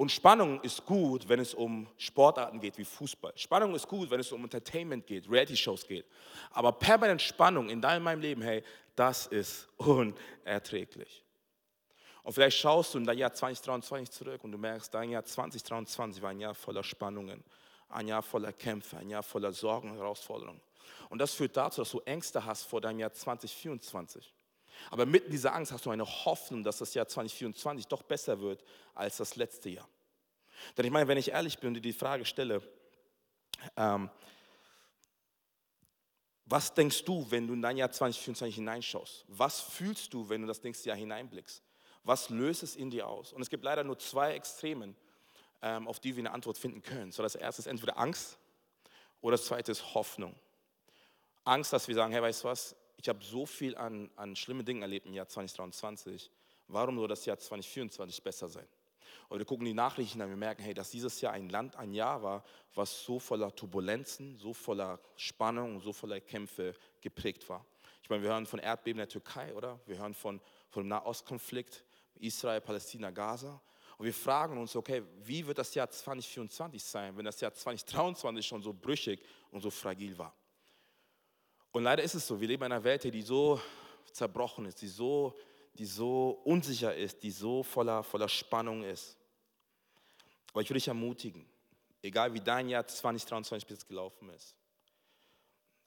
Und 0.00 0.10
Spannung 0.10 0.62
ist 0.62 0.86
gut, 0.86 1.28
wenn 1.28 1.40
es 1.40 1.52
um 1.52 1.86
Sportarten 1.98 2.58
geht 2.58 2.78
wie 2.78 2.86
Fußball. 2.86 3.34
Spannung 3.36 3.74
ist 3.74 3.86
gut, 3.86 4.10
wenn 4.10 4.18
es 4.18 4.32
um 4.32 4.42
Entertainment 4.42 5.06
geht, 5.06 5.30
Reality-Shows 5.30 5.86
geht. 5.86 6.06
Aber 6.52 6.72
permanent 6.72 7.20
Spannung 7.20 7.68
in 7.68 7.82
deinem 7.82 8.04
meinem 8.04 8.22
Leben, 8.22 8.40
hey, 8.40 8.64
das 8.96 9.26
ist 9.26 9.68
unerträglich. 9.76 11.22
Und 12.22 12.32
vielleicht 12.32 12.56
schaust 12.56 12.94
du 12.94 12.98
in 12.98 13.04
dein 13.04 13.18
Jahr 13.18 13.34
2023 13.34 14.10
zurück 14.10 14.42
und 14.42 14.52
du 14.52 14.56
merkst, 14.56 14.94
dein 14.94 15.10
Jahr 15.10 15.22
2023 15.22 16.22
war 16.22 16.30
ein 16.30 16.40
Jahr 16.40 16.54
voller 16.54 16.82
Spannungen, 16.82 17.44
ein 17.90 18.08
Jahr 18.08 18.22
voller 18.22 18.54
Kämpfe, 18.54 18.96
ein 18.96 19.10
Jahr 19.10 19.22
voller 19.22 19.52
Sorgen 19.52 19.90
und 19.90 19.98
Herausforderungen. 19.98 20.62
Und 21.10 21.18
das 21.18 21.34
führt 21.34 21.58
dazu, 21.58 21.82
dass 21.82 21.90
du 21.90 22.00
Ängste 22.06 22.42
hast 22.42 22.62
vor 22.62 22.80
deinem 22.80 23.00
Jahr 23.00 23.12
2024. 23.12 24.32
Aber 24.90 25.06
mitten 25.06 25.30
dieser 25.30 25.54
Angst 25.54 25.72
hast 25.72 25.86
du 25.86 25.90
eine 25.90 26.06
Hoffnung, 26.06 26.64
dass 26.64 26.78
das 26.78 26.94
Jahr 26.94 27.06
2024 27.06 27.86
doch 27.86 28.02
besser 28.02 28.40
wird 28.40 28.64
als 28.94 29.18
das 29.18 29.36
letzte 29.36 29.70
Jahr. 29.70 29.88
Denn 30.76 30.84
ich 30.84 30.90
meine, 30.90 31.08
wenn 31.08 31.18
ich 31.18 31.30
ehrlich 31.30 31.58
bin 31.58 31.68
und 31.68 31.74
dir 31.74 31.80
die 31.80 31.92
Frage 31.92 32.24
stelle, 32.24 32.62
ähm, 33.76 34.10
was 36.46 36.74
denkst 36.74 37.04
du, 37.04 37.30
wenn 37.30 37.46
du 37.46 37.54
in 37.54 37.62
dein 37.62 37.76
Jahr 37.76 37.90
2024 37.90 38.56
hineinschaust? 38.56 39.24
Was 39.28 39.60
fühlst 39.60 40.12
du, 40.12 40.28
wenn 40.28 40.40
du 40.42 40.48
das 40.48 40.62
nächste 40.62 40.88
Jahr 40.88 40.98
hineinblickst? 40.98 41.62
Was 42.02 42.28
löst 42.30 42.62
es 42.62 42.76
in 42.76 42.90
dir 42.90 43.06
aus? 43.06 43.32
Und 43.32 43.42
es 43.42 43.50
gibt 43.50 43.62
leider 43.62 43.84
nur 43.84 43.98
zwei 43.98 44.34
Extremen, 44.34 44.96
ähm, 45.62 45.86
auf 45.86 46.00
die 46.00 46.16
wir 46.16 46.22
eine 46.22 46.32
Antwort 46.32 46.58
finden 46.58 46.82
können. 46.82 47.12
So, 47.12 47.22
das 47.22 47.34
erste 47.34 47.60
ist 47.62 47.66
entweder 47.66 47.98
Angst 47.98 48.38
oder 49.20 49.36
das 49.36 49.46
zweite 49.46 49.70
ist 49.70 49.94
Hoffnung. 49.94 50.34
Angst, 51.44 51.72
dass 51.72 51.86
wir 51.88 51.94
sagen, 51.94 52.12
hey, 52.12 52.22
weißt 52.22 52.42
du 52.42 52.48
was, 52.48 52.74
ich 53.00 53.08
habe 53.08 53.24
so 53.24 53.46
viel 53.46 53.76
an, 53.78 54.10
an 54.16 54.36
schlimmen 54.36 54.64
Dingen 54.64 54.82
erlebt 54.82 55.06
im 55.06 55.14
Jahr 55.14 55.26
2023. 55.26 56.30
Warum 56.68 56.98
soll 56.98 57.08
das 57.08 57.24
Jahr 57.24 57.38
2024 57.38 58.22
besser 58.22 58.46
sein? 58.46 58.66
Und 59.30 59.38
wir 59.38 59.46
gucken 59.46 59.64
die 59.64 59.72
Nachrichten 59.72 60.20
an, 60.20 60.28
wir 60.28 60.36
merken, 60.36 60.62
hey, 60.62 60.74
dass 60.74 60.90
dieses 60.90 61.18
Jahr 61.22 61.32
ein 61.32 61.48
Land, 61.48 61.76
ein 61.76 61.94
Jahr 61.94 62.22
war, 62.22 62.44
was 62.74 63.02
so 63.02 63.18
voller 63.18 63.54
Turbulenzen, 63.54 64.36
so 64.36 64.52
voller 64.52 65.00
Spannung, 65.16 65.80
so 65.80 65.94
voller 65.94 66.20
Kämpfe 66.20 66.74
geprägt 67.00 67.48
war. 67.48 67.64
Ich 68.02 68.10
meine, 68.10 68.22
wir 68.22 68.30
hören 68.30 68.44
von 68.44 68.58
Erdbeben 68.58 68.98
in 69.00 69.06
der 69.06 69.08
Türkei, 69.08 69.54
oder? 69.54 69.80
Wir 69.86 69.96
hören 69.96 70.12
von, 70.12 70.38
von 70.68 70.82
dem 70.82 70.88
Nahostkonflikt, 70.88 71.84
Israel, 72.16 72.60
Palästina, 72.60 73.10
Gaza. 73.10 73.62
Und 73.96 74.04
wir 74.04 74.14
fragen 74.14 74.58
uns, 74.58 74.76
okay, 74.76 75.02
wie 75.22 75.46
wird 75.46 75.56
das 75.56 75.74
Jahr 75.74 75.88
2024 75.88 76.82
sein, 76.82 77.16
wenn 77.16 77.24
das 77.24 77.40
Jahr 77.40 77.54
2023 77.54 78.46
schon 78.46 78.62
so 78.62 78.74
brüchig 78.74 79.22
und 79.50 79.62
so 79.62 79.70
fragil 79.70 80.18
war? 80.18 80.34
Und 81.72 81.84
leider 81.84 82.02
ist 82.02 82.14
es 82.14 82.26
so, 82.26 82.40
wir 82.40 82.48
leben 82.48 82.64
in 82.64 82.72
einer 82.72 82.82
Welt, 82.82 83.04
die 83.04 83.22
so 83.22 83.60
zerbrochen 84.12 84.66
ist, 84.66 84.82
die 84.82 84.88
so, 84.88 85.38
die 85.74 85.84
so 85.84 86.40
unsicher 86.44 86.94
ist, 86.94 87.22
die 87.22 87.30
so 87.30 87.62
voller, 87.62 88.02
voller 88.02 88.28
Spannung 88.28 88.82
ist. 88.82 89.16
Aber 90.52 90.62
ich 90.62 90.68
will 90.68 90.74
dich 90.74 90.88
ermutigen, 90.88 91.46
egal 92.02 92.34
wie 92.34 92.40
dein 92.40 92.68
Jahr 92.68 92.86
2023 92.86 93.66
bis 93.68 93.78
jetzt 93.78 93.88
gelaufen 93.88 94.30
ist. 94.30 94.56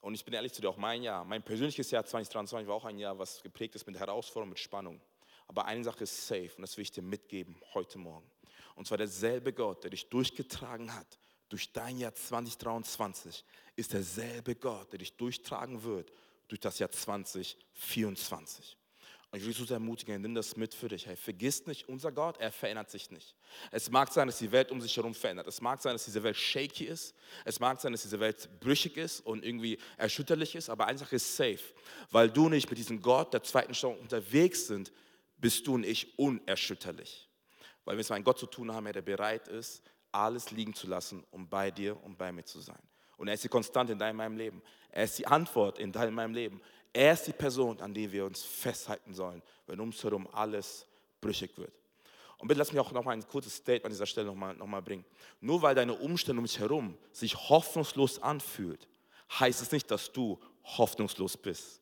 Und 0.00 0.14
ich 0.14 0.24
bin 0.24 0.34
ehrlich 0.34 0.52
zu 0.52 0.62
dir, 0.62 0.70
auch 0.70 0.76
mein 0.76 1.02
Jahr, 1.02 1.24
mein 1.24 1.42
persönliches 1.42 1.90
Jahr 1.90 2.04
2023 2.04 2.66
war 2.66 2.76
auch 2.76 2.84
ein 2.84 2.98
Jahr, 2.98 3.18
was 3.18 3.42
geprägt 3.42 3.74
ist 3.74 3.86
mit 3.86 3.98
Herausforderungen, 3.98 4.50
mit 4.50 4.58
Spannung. 4.58 5.00
Aber 5.48 5.66
eine 5.66 5.84
Sache 5.84 6.04
ist 6.04 6.26
safe 6.26 6.50
und 6.56 6.62
das 6.62 6.76
will 6.76 6.82
ich 6.82 6.92
dir 6.92 7.02
mitgeben 7.02 7.56
heute 7.74 7.98
Morgen. 7.98 8.30
Und 8.74 8.86
zwar 8.86 8.98
derselbe 8.98 9.52
Gott, 9.52 9.82
der 9.84 9.90
dich 9.90 10.08
durchgetragen 10.08 10.94
hat 10.94 11.18
durch 11.48 11.72
dein 11.72 11.98
Jahr 11.98 12.14
2023 12.14 13.44
ist 13.76 13.92
derselbe 13.92 14.54
Gott, 14.54 14.92
der 14.92 14.98
dich 14.98 15.16
durchtragen 15.16 15.82
wird 15.82 16.12
durch 16.48 16.60
das 16.60 16.78
Jahr 16.78 16.90
2024. 16.90 18.76
Und 19.34 19.40
ich 19.40 19.46
will 19.46 19.52
dich 19.52 19.66
so 19.66 19.74
ermutigen, 19.74 20.22
nimm 20.22 20.36
das 20.36 20.56
mit 20.56 20.72
für 20.72 20.86
dich. 20.86 21.06
Hey, 21.06 21.16
vergiss 21.16 21.66
nicht, 21.66 21.88
unser 21.88 22.12
Gott, 22.12 22.36
er 22.38 22.52
verändert 22.52 22.88
sich 22.88 23.10
nicht. 23.10 23.34
Es 23.72 23.90
mag 23.90 24.12
sein, 24.12 24.28
dass 24.28 24.38
die 24.38 24.52
Welt 24.52 24.70
um 24.70 24.80
sich 24.80 24.96
herum 24.96 25.12
verändert. 25.12 25.48
Es 25.48 25.60
mag 25.60 25.82
sein, 25.82 25.92
dass 25.94 26.04
diese 26.04 26.22
Welt 26.22 26.36
shaky 26.36 26.84
ist. 26.84 27.16
Es 27.44 27.58
mag 27.58 27.80
sein, 27.80 27.90
dass 27.90 28.02
diese 28.02 28.20
Welt 28.20 28.48
brüchig 28.60 28.96
ist 28.96 29.26
und 29.26 29.44
irgendwie 29.44 29.78
erschütterlich 29.96 30.54
ist. 30.54 30.70
Aber 30.70 30.86
eine 30.86 30.98
Sache 30.98 31.16
ist 31.16 31.36
safe. 31.36 31.58
Weil 32.12 32.30
du 32.30 32.48
nicht 32.48 32.70
mit 32.70 32.78
diesem 32.78 33.02
Gott 33.02 33.34
der 33.34 33.42
zweiten 33.42 33.74
Stunde 33.74 33.98
unterwegs 33.98 34.68
sind, 34.68 34.92
bist 35.36 35.66
du 35.66 35.74
und 35.74 35.84
ich 35.84 36.16
unerschütterlich. 36.16 37.28
Weil 37.84 37.96
wir 37.96 38.02
es 38.02 38.10
mit 38.10 38.14
einem 38.14 38.24
Gott 38.24 38.38
zu 38.38 38.46
tun 38.46 38.72
haben, 38.72 38.84
der 38.92 39.02
bereit 39.02 39.48
ist, 39.48 39.82
alles 40.14 40.50
liegen 40.50 40.74
zu 40.74 40.86
lassen, 40.86 41.24
um 41.30 41.48
bei 41.48 41.70
dir 41.70 42.02
und 42.04 42.16
bei 42.16 42.32
mir 42.32 42.44
zu 42.44 42.60
sein. 42.60 42.78
Und 43.16 43.28
er 43.28 43.34
ist 43.34 43.44
die 43.44 43.48
Konstante 43.48 43.92
in 43.92 43.98
deinem 43.98 44.36
Leben. 44.36 44.62
Er 44.90 45.04
ist 45.04 45.18
die 45.18 45.26
Antwort 45.26 45.78
in 45.78 45.92
deinem 45.92 46.32
Leben. 46.32 46.60
Er 46.92 47.12
ist 47.12 47.26
die 47.26 47.32
Person, 47.32 47.80
an 47.80 47.92
die 47.92 48.10
wir 48.10 48.24
uns 48.24 48.42
festhalten 48.42 49.14
sollen, 49.14 49.42
wenn 49.66 49.80
um 49.80 49.88
uns 49.88 50.02
herum 50.02 50.28
alles 50.32 50.86
brüchig 51.20 51.56
wird. 51.58 51.72
Und 52.38 52.48
bitte 52.48 52.58
lass 52.58 52.72
mich 52.72 52.80
auch 52.80 52.92
noch 52.92 53.04
mal 53.04 53.12
ein 53.12 53.26
kurzes 53.26 53.56
Statement 53.56 53.86
an 53.86 53.90
dieser 53.90 54.06
Stelle 54.06 54.26
noch 54.26 54.34
mal, 54.34 54.54
noch 54.54 54.66
mal 54.66 54.82
bringen. 54.82 55.04
Nur 55.40 55.62
weil 55.62 55.74
deine 55.74 55.94
Umstände 55.94 56.38
um 56.40 56.46
dich 56.46 56.58
herum 56.58 56.96
sich 57.12 57.34
hoffnungslos 57.48 58.20
anfühlt, 58.22 58.86
heißt 59.38 59.62
es 59.62 59.72
nicht, 59.72 59.90
dass 59.90 60.12
du 60.12 60.38
hoffnungslos 60.62 61.36
bist. 61.36 61.80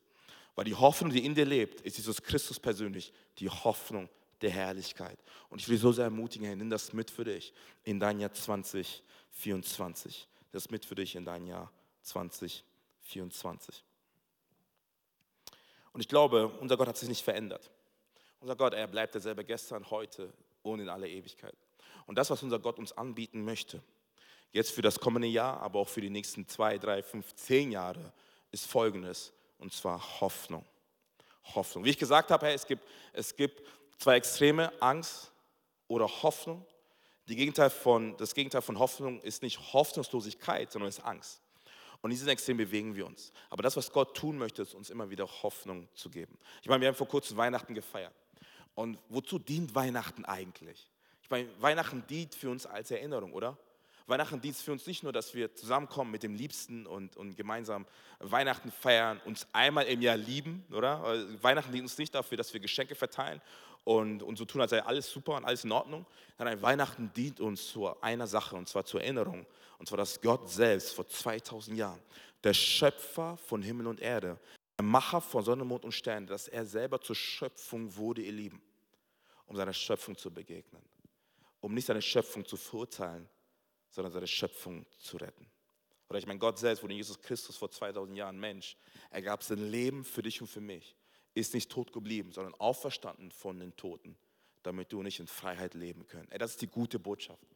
Weil 0.55 0.65
die 0.65 0.75
Hoffnung, 0.75 1.11
die 1.11 1.25
in 1.25 1.35
dir 1.35 1.47
lebt, 1.47 1.81
ist 1.81 1.97
Jesus 1.97 2.23
Christus 2.23 2.61
persönlich, 2.61 3.12
die 3.39 3.49
Hoffnung 3.49 4.09
der 4.43 4.51
Herrlichkeit. 4.51 5.19
Und 5.49 5.61
ich 5.61 5.69
will 5.69 5.79
so 5.79 5.93
sehr 5.93 6.05
ermutigen, 6.05 6.47
hey, 6.47 6.57
nimm 6.57 6.71
das 6.71 6.93
mit 6.93 7.11
für 7.11 7.25
dich 7.25 7.53
in 7.85 8.01
dein 8.01 8.21
Jahr 8.21 8.33
2024. 8.33 10.29
Das 10.51 10.71
mit 10.71 10.85
für 10.85 10.95
dich 10.95 11.15
in 11.15 11.25
dein 11.25 11.47
Jahr 11.47 11.71
2024. 12.03 13.85
Und 15.93 16.01
ich 16.01 16.09
glaube, 16.09 16.49
unser 16.61 16.77
Gott 16.77 16.89
hat 16.89 16.97
sich 16.97 17.09
nicht 17.09 17.23
verändert. 17.23 17.71
Unser 18.41 18.57
Gott, 18.57 18.75
er 18.75 18.87
bleibt 18.87 19.15
derselbe 19.15 19.45
gestern, 19.45 19.89
heute 19.91 20.33
und 20.63 20.81
in 20.81 20.89
aller 20.89 21.07
Ewigkeit. 21.07 21.55
Und 22.07 22.17
das, 22.17 22.31
was 22.31 22.43
unser 22.43 22.59
Gott 22.59 22.79
uns 22.79 22.93
anbieten 22.93 23.45
möchte, 23.45 23.83
jetzt 24.53 24.73
für 24.73 24.83
das 24.83 24.99
kommende 24.99 25.29
Jahr, 25.29 25.61
aber 25.61 25.79
auch 25.79 25.89
für 25.89 26.01
die 26.01 26.11
nächsten 26.11 26.49
zwei, 26.49 26.79
drei, 26.79 27.03
fünf, 27.03 27.35
zehn 27.35 27.73
Jahre, 27.73 28.13
ist 28.51 28.67
folgendes, 28.67 29.33
und 29.59 29.73
zwar 29.73 30.21
Hoffnung. 30.21 30.65
Hoffnung. 31.55 31.85
Wie 31.85 31.91
ich 31.91 31.99
gesagt 31.99 32.31
habe, 32.31 32.47
hey, 32.47 32.55
es, 32.55 32.67
gibt, 32.67 32.85
es 33.13 33.35
gibt 33.35 33.63
zwei 34.03 34.17
Extreme, 34.17 34.73
Angst 34.81 35.31
oder 35.87 36.09
Hoffnung. 36.09 36.67
Gegenteil 37.27 37.71
von, 37.71 38.17
das 38.17 38.35
Gegenteil 38.35 38.61
von 38.61 38.79
Hoffnung 38.79 39.21
ist 39.21 39.43
nicht 39.43 39.73
Hoffnungslosigkeit, 39.73 40.73
sondern 40.73 40.89
ist 40.89 41.01
Angst. 41.01 41.41
Und 42.01 42.11
in 42.11 42.17
diesen 42.17 42.29
Extrem 42.29 42.57
bewegen 42.57 42.97
wir 42.97 43.07
uns. 43.07 43.33
Aber 43.49 43.63
das, 43.63 43.77
was 43.77 43.93
Gott 43.93 44.17
tun 44.17 44.37
möchte, 44.37 44.63
ist 44.63 44.75
uns 44.75 44.91
immer 44.91 45.09
wieder 45.09 45.27
Hoffnung 45.43 45.89
zu 45.95 46.11
geben. 46.11 46.37
Ich 46.63 46.69
meine, 46.69 46.81
wir 46.81 46.89
haben 46.89 46.97
vor 46.97 47.07
kurzem 47.07 47.37
Weihnachten 47.37 47.75
gefeiert. 47.75 48.13
Und 48.75 48.99
wozu 49.09 49.39
dient 49.39 49.75
Weihnachten 49.75 50.25
eigentlich? 50.25 50.91
Ich 51.23 51.31
meine, 51.31 51.49
Weihnachten 51.61 52.05
dient 52.09 52.35
für 52.35 52.51
uns 52.51 52.67
als 52.67 52.91
Erinnerung, 52.91 53.33
oder? 53.33 53.57
Weihnachten 54.09 54.41
dient 54.41 54.57
für 54.57 54.73
uns 54.73 54.87
nicht 54.87 55.05
nur, 55.05 55.13
dass 55.13 55.33
wir 55.33 55.55
zusammenkommen 55.55 56.11
mit 56.11 56.25
dem 56.25 56.35
Liebsten 56.35 56.87
und, 56.87 57.17
und 57.17 57.37
gemeinsam 57.37 57.87
Weihnachten 58.19 58.73
feiern, 58.73 59.21
uns 59.25 59.47
einmal 59.53 59.87
im 59.87 60.03
Jahr 60.03 60.17
lieben, 60.17 60.65
oder? 60.73 61.03
Weihnachten 61.41 61.73
dient 61.73 61.85
uns 61.85 61.99
nicht 61.99 62.15
dafür, 62.15 62.37
dass 62.37 62.53
wir 62.53 62.61
Geschenke 62.61 62.97
verteilen 62.97 63.41
und, 63.85 64.23
und 64.23 64.37
so 64.37 64.45
tun, 64.45 64.61
als 64.61 64.71
sei 64.71 64.83
alles 64.83 65.11
super 65.11 65.37
und 65.37 65.45
alles 65.45 65.65
in 65.65 65.73
Ordnung. 65.73 66.07
Nein, 66.39 66.62
Weihnachten 66.62 67.12
dient 67.15 67.41
uns 67.41 67.69
zu 67.69 68.01
einer 68.01 68.27
Sache, 68.27 68.57
und 68.57 68.69
zwar 68.69 68.85
zur 68.85 69.03
Erinnerung. 69.03 69.47
Und 69.79 69.89
zwar, 69.89 69.99
dass 69.99 70.21
Gott 70.21 70.49
selbst 70.49 70.95
vor 70.95 71.07
2000 71.07 71.77
Jahren, 71.77 72.01
der 72.45 72.55
Schöpfer 72.55 73.37
von 73.37 73.62
Himmel 73.62 73.89
und 73.89 74.01
Erde, 74.01 74.39
der 74.79 74.85
Macher 74.85 75.21
von 75.21 75.45
Sonne, 75.45 75.65
Mond 75.65 75.85
und 75.85 75.93
Sternen, 75.93 76.27
dass 76.27 76.49
er 76.49 76.65
selber 76.65 77.01
zur 77.01 77.17
Schöpfung 77.17 77.95
wurde, 77.97 78.23
ihr 78.23 78.33
Lieben, 78.33 78.62
um 79.47 79.57
seiner 79.57 79.73
Schöpfung 79.73 80.17
zu 80.17 80.31
begegnen. 80.31 80.83
Um 81.61 81.75
nicht 81.75 81.87
seine 81.87 82.03
Schöpfung 82.03 82.45
zu 82.45 82.57
verurteilen, 82.57 83.29
sondern 83.91 84.12
seine 84.12 84.27
Schöpfung 84.27 84.87
zu 84.99 85.17
retten. 85.17 85.47
Oder 86.09 86.19
ich 86.19 86.27
meine, 86.27 86.39
Gott 86.39 86.59
selbst 86.59 86.83
wurde 86.83 86.95
Jesus 86.95 87.21
Christus 87.21 87.57
vor 87.57 87.71
2000 87.71 88.17
Jahren 88.17 88.39
Mensch. 88.39 88.77
Er 89.11 89.23
gab 89.23 89.43
sein 89.43 89.71
Leben 89.71 90.05
für 90.05 90.23
dich 90.23 90.41
und 90.41 90.47
für 90.47 90.61
mich. 90.61 90.97
Ist 91.35 91.55
nicht 91.55 91.71
tot 91.71 91.93
geblieben, 91.93 92.33
sondern 92.33 92.55
auferstanden 92.55 93.31
von 93.31 93.59
den 93.59 93.75
Toten, 93.77 94.17
damit 94.62 94.93
du 94.93 95.01
und 95.01 95.07
ich 95.07 95.21
in 95.21 95.27
Freiheit 95.27 95.75
leben 95.75 96.07
können. 96.07 96.29
Das 96.39 96.53
ist 96.53 96.62
die 96.62 96.69
gute 96.69 96.99
Botschaft. 96.99 97.47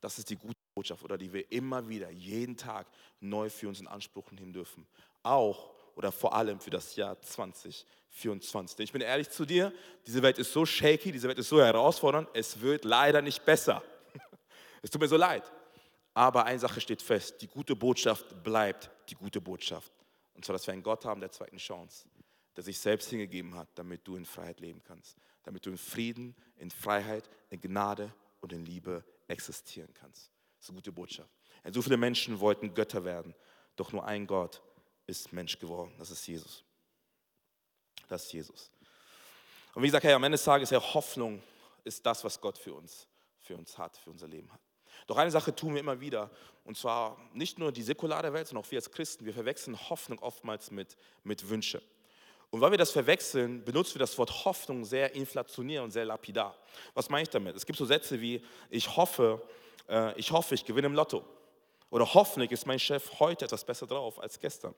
Das 0.00 0.18
ist 0.18 0.30
die 0.30 0.36
gute 0.36 0.56
Botschaft, 0.74 1.04
oder 1.04 1.18
die 1.18 1.32
wir 1.32 1.50
immer 1.52 1.88
wieder, 1.88 2.10
jeden 2.10 2.56
Tag 2.56 2.86
neu 3.20 3.50
für 3.50 3.68
uns 3.68 3.80
in 3.80 3.86
Anspruch 3.86 4.30
nehmen 4.32 4.52
dürfen. 4.52 4.86
Auch 5.22 5.74
oder 5.96 6.12
vor 6.12 6.34
allem 6.34 6.58
für 6.60 6.70
das 6.70 6.96
Jahr 6.96 7.20
2024. 7.20 8.84
Ich 8.84 8.92
bin 8.92 9.02
ehrlich 9.02 9.28
zu 9.28 9.44
dir, 9.44 9.72
diese 10.06 10.22
Welt 10.22 10.38
ist 10.38 10.52
so 10.52 10.64
shaky, 10.64 11.12
diese 11.12 11.28
Welt 11.28 11.38
ist 11.38 11.48
so 11.48 11.60
herausfordernd, 11.60 12.28
es 12.32 12.60
wird 12.60 12.84
leider 12.84 13.22
nicht 13.22 13.44
besser. 13.44 13.82
Es 14.82 14.88
tut 14.88 15.02
mir 15.02 15.08
so 15.08 15.18
leid. 15.18 15.42
Aber 16.14 16.46
eine 16.46 16.58
Sache 16.58 16.80
steht 16.80 17.02
fest, 17.02 17.42
die 17.42 17.46
gute 17.46 17.76
Botschaft 17.76 18.42
bleibt 18.42 18.90
die 19.10 19.14
gute 19.14 19.38
Botschaft. 19.38 19.92
Und 20.34 20.42
zwar, 20.42 20.54
dass 20.54 20.66
wir 20.66 20.72
einen 20.72 20.82
Gott 20.82 21.04
haben 21.04 21.20
der 21.20 21.30
zweiten 21.30 21.58
Chance, 21.58 22.06
der 22.56 22.64
sich 22.64 22.78
selbst 22.78 23.10
hingegeben 23.10 23.54
hat, 23.54 23.68
damit 23.74 24.06
du 24.06 24.16
in 24.16 24.24
Freiheit 24.24 24.60
leben 24.60 24.82
kannst, 24.86 25.16
damit 25.44 25.64
du 25.66 25.70
in 25.70 25.78
Frieden, 25.78 26.34
in 26.56 26.70
Freiheit, 26.70 27.30
in 27.50 27.60
Gnade 27.60 28.12
und 28.40 28.52
in 28.52 28.64
Liebe 28.64 29.04
existieren 29.28 29.92
kannst. 29.94 30.30
Das 30.56 30.66
ist 30.66 30.70
eine 30.70 30.76
gute 30.76 30.92
Botschaft. 30.92 31.30
Und 31.62 31.72
so 31.72 31.82
viele 31.82 31.96
Menschen 31.96 32.40
wollten 32.40 32.74
Götter 32.74 33.04
werden, 33.04 33.34
doch 33.76 33.92
nur 33.92 34.04
ein 34.04 34.26
Gott 34.26 34.62
ist 35.06 35.32
Mensch 35.32 35.58
geworden. 35.58 35.92
Das 35.98 36.10
ist 36.10 36.26
Jesus. 36.26 36.64
Das 38.08 38.24
ist 38.24 38.32
Jesus. 38.32 38.70
Und 39.74 39.82
wie 39.82 39.86
gesagt, 39.86 40.04
hey, 40.04 40.12
am 40.12 40.24
Ende 40.24 40.36
des 40.36 40.44
Tages, 40.44 40.70
ja, 40.70 40.80
Hoffnung 40.80 41.42
ist 41.84 42.04
das, 42.04 42.24
was 42.24 42.40
Gott 42.40 42.58
für 42.58 42.74
uns, 42.74 43.06
für 43.38 43.56
uns 43.56 43.78
hat, 43.78 43.96
für 43.96 44.10
unser 44.10 44.28
Leben 44.28 44.50
hat. 44.52 44.60
Doch 45.06 45.16
eine 45.16 45.30
Sache 45.30 45.54
tun 45.54 45.74
wir 45.74 45.80
immer 45.80 46.00
wieder, 46.00 46.30
und 46.64 46.76
zwar 46.76 47.16
nicht 47.32 47.58
nur 47.58 47.72
die 47.72 47.82
säkulare 47.82 48.32
Welt, 48.32 48.48
sondern 48.48 48.64
auch 48.64 48.70
wir 48.70 48.78
als 48.78 48.90
Christen, 48.90 49.24
wir 49.24 49.32
verwechseln 49.32 49.78
Hoffnung 49.88 50.18
oftmals 50.18 50.70
mit, 50.70 50.96
mit 51.24 51.48
Wünsche. 51.48 51.82
Und 52.50 52.60
weil 52.60 52.72
wir 52.72 52.78
das 52.78 52.90
verwechseln, 52.90 53.64
benutzen 53.64 53.94
wir 53.94 54.00
das 54.00 54.18
Wort 54.18 54.44
Hoffnung 54.44 54.84
sehr 54.84 55.14
inflationär 55.14 55.84
und 55.84 55.92
sehr 55.92 56.04
lapidar. 56.04 56.56
Was 56.94 57.08
meine 57.08 57.22
ich 57.22 57.30
damit? 57.30 57.54
Es 57.54 57.64
gibt 57.64 57.78
so 57.78 57.84
Sätze 57.84 58.20
wie, 58.20 58.44
ich 58.70 58.96
hoffe, 58.96 59.40
äh, 59.88 60.18
ich 60.18 60.32
hoffe, 60.32 60.54
ich 60.56 60.64
gewinne 60.64 60.88
im 60.88 60.94
Lotto. 60.94 61.24
Oder 61.90 62.12
hoffentlich 62.12 62.50
ist 62.50 62.66
mein 62.66 62.78
Chef 62.78 63.20
heute 63.20 63.44
etwas 63.44 63.64
besser 63.64 63.86
drauf 63.86 64.20
als 64.20 64.40
gestern. 64.40 64.74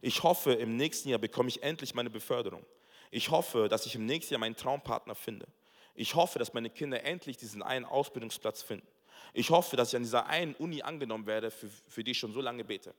Ich 0.00 0.22
hoffe, 0.22 0.54
im 0.54 0.76
nächsten 0.76 1.10
Jahr 1.10 1.18
bekomme 1.18 1.50
ich 1.50 1.62
endlich 1.62 1.94
meine 1.94 2.10
Beförderung. 2.10 2.64
Ich 3.10 3.30
hoffe, 3.30 3.68
dass 3.68 3.84
ich 3.84 3.94
im 3.94 4.06
nächsten 4.06 4.34
Jahr 4.34 4.40
meinen 4.40 4.56
Traumpartner 4.56 5.14
finde. 5.14 5.46
Ich 5.94 6.14
hoffe, 6.14 6.38
dass 6.38 6.54
meine 6.54 6.70
Kinder 6.70 7.02
endlich 7.04 7.36
diesen 7.36 7.62
einen 7.62 7.84
Ausbildungsplatz 7.84 8.62
finden. 8.62 8.86
Ich 9.34 9.50
hoffe, 9.50 9.76
dass 9.76 9.88
ich 9.88 9.96
an 9.96 10.02
dieser 10.02 10.26
einen 10.26 10.54
Uni 10.54 10.80
angenommen 10.80 11.26
werde, 11.26 11.50
für, 11.50 11.68
für 11.88 12.02
die 12.02 12.12
ich 12.12 12.18
schon 12.18 12.32
so 12.32 12.40
lange 12.40 12.64
bete. 12.64 12.94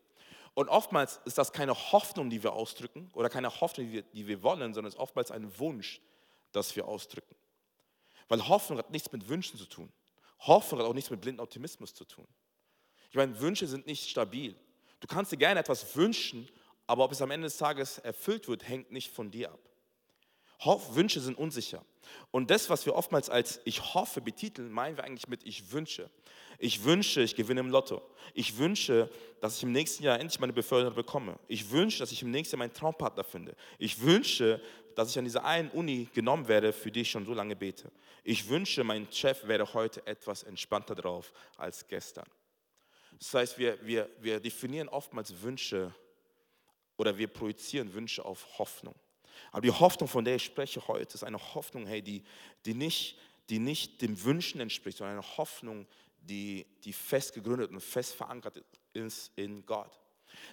Und 0.54 0.70
oftmals 0.70 1.20
ist 1.26 1.38
das 1.38 1.54
keine 1.54 1.74
Hoffnung, 1.74 2.30
die 2.30 2.44
wir 2.44 2.54
ausdrücken 2.54 3.10
oder 3.14 3.30
keine 3.30 3.62
Hoffnung, 3.62 3.88
die 3.88 3.94
wir, 3.94 4.02
die 4.02 4.28
wir 4.28 4.44
wollen, 4.44 4.74
sondern 4.74 4.90
es 4.90 4.96
ist 4.96 5.00
oftmals 5.00 5.32
ein 5.32 5.58
Wunsch, 5.60 6.02
das 6.52 6.76
wir 6.76 6.88
ausdrücken. 6.88 7.36
Weil 8.28 8.48
Hoffnung 8.48 8.78
hat 8.78 8.92
nichts 8.92 9.12
mit 9.12 9.28
Wünschen 9.30 9.58
zu 9.58 9.66
tun. 9.66 9.92
Hoffnung 10.40 10.82
hat 10.82 10.88
auch 10.88 10.94
nichts 10.94 11.10
mit 11.10 11.22
blinden 11.22 11.40
Optimismus 11.40 11.94
zu 11.94 12.06
tun. 12.06 12.28
Ich 13.10 13.16
meine, 13.16 13.40
Wünsche 13.40 13.68
sind 13.68 13.88
nicht 13.88 14.10
stabil. 14.10 14.56
Du 15.00 15.08
kannst 15.08 15.32
dir 15.32 15.38
gerne 15.38 15.60
etwas 15.60 15.96
wünschen, 15.96 16.50
aber 16.88 17.06
ob 17.06 17.12
es 17.12 17.22
am 17.22 17.32
Ende 17.32 17.46
des 17.46 17.58
Tages 17.58 18.00
erfüllt 18.00 18.48
wird, 18.48 18.68
hängt 18.68 18.92
nicht 18.92 19.12
von 19.12 19.32
dir 19.32 19.52
ab. 19.52 19.60
Wünsche 20.64 21.20
sind 21.20 21.38
unsicher. 21.38 21.84
Und 22.32 22.52
das, 22.52 22.70
was 22.70 22.86
wir 22.86 22.96
oftmals 22.96 23.30
als 23.30 23.62
ich 23.66 23.94
hoffe 23.94 24.22
betiteln, 24.22 24.72
meinen 24.72 24.98
wir 24.98 25.04
eigentlich 25.04 25.28
mit 25.28 25.46
ich 25.46 25.72
wünsche. 25.72 26.10
Ich 26.60 26.84
wünsche, 26.84 27.22
ich 27.22 27.36
gewinne 27.36 27.62
im 27.62 27.70
Lotto. 27.70 28.02
Ich 28.34 28.58
wünsche, 28.58 29.10
dass 29.40 29.58
ich 29.58 29.64
im 29.64 29.72
nächsten 29.72 30.04
Jahr 30.04 30.20
endlich 30.20 30.40
meine 30.40 30.54
Beförderung 30.54 30.96
bekomme. 30.96 31.40
Ich 31.48 31.72
wünsche, 31.72 32.00
dass 32.00 32.12
ich 32.12 32.22
im 32.22 32.32
nächsten 32.32 32.56
Jahr 32.56 32.60
meinen 32.60 32.74
Traumpartner 32.74 33.24
finde. 33.24 33.56
Ich 33.80 34.02
wünsche, 34.02 34.62
dass 34.96 35.10
ich 35.10 35.18
an 35.18 35.26
dieser 35.26 35.46
einen 35.46 35.72
Uni 35.72 36.08
genommen 36.14 36.48
werde, 36.48 36.74
für 36.74 36.92
die 36.92 37.02
ich 37.02 37.12
schon 37.12 37.26
so 37.26 37.34
lange 37.34 37.56
bete. 37.56 37.92
Ich 38.24 38.48
wünsche, 38.48 38.84
mein 38.84 39.12
Chef 39.12 39.48
wäre 39.48 39.74
heute 39.74 40.06
etwas 40.06 40.44
entspannter 40.44 40.94
drauf 40.94 41.34
als 41.58 41.88
gestern. 41.88 42.28
Das 43.18 43.34
heißt, 43.34 43.58
wir, 43.58 43.84
wir, 43.86 44.10
wir 44.20 44.40
definieren 44.40 44.90
oftmals 44.90 45.42
Wünsche 45.42 45.94
oder 46.98 47.18
wir 47.18 47.28
projizieren 47.28 47.94
Wünsche 47.94 48.24
auf 48.24 48.60
Hoffnung. 48.60 48.96
Aber 49.52 49.62
die 49.62 49.72
Hoffnung, 49.72 50.08
von 50.08 50.26
der 50.26 50.36
ich 50.36 50.46
spreche 50.46 50.88
heute, 50.88 51.16
ist 51.16 51.24
eine 51.24 51.40
Hoffnung, 51.56 51.86
hey, 51.88 52.02
die, 52.02 52.24
die, 52.66 52.74
nicht, 52.74 53.18
die 53.50 53.60
nicht 53.60 54.02
dem 54.02 54.24
Wünschen 54.24 54.62
entspricht, 54.62 54.98
sondern 54.98 55.18
eine 55.18 55.38
Hoffnung, 55.38 55.88
die, 56.22 56.66
die 56.84 56.94
fest 56.94 57.34
gegründet 57.34 57.72
und 57.72 57.82
fest 57.82 58.14
verankert 58.14 58.64
ist 58.94 59.32
in 59.36 59.66
Gott. 59.66 60.00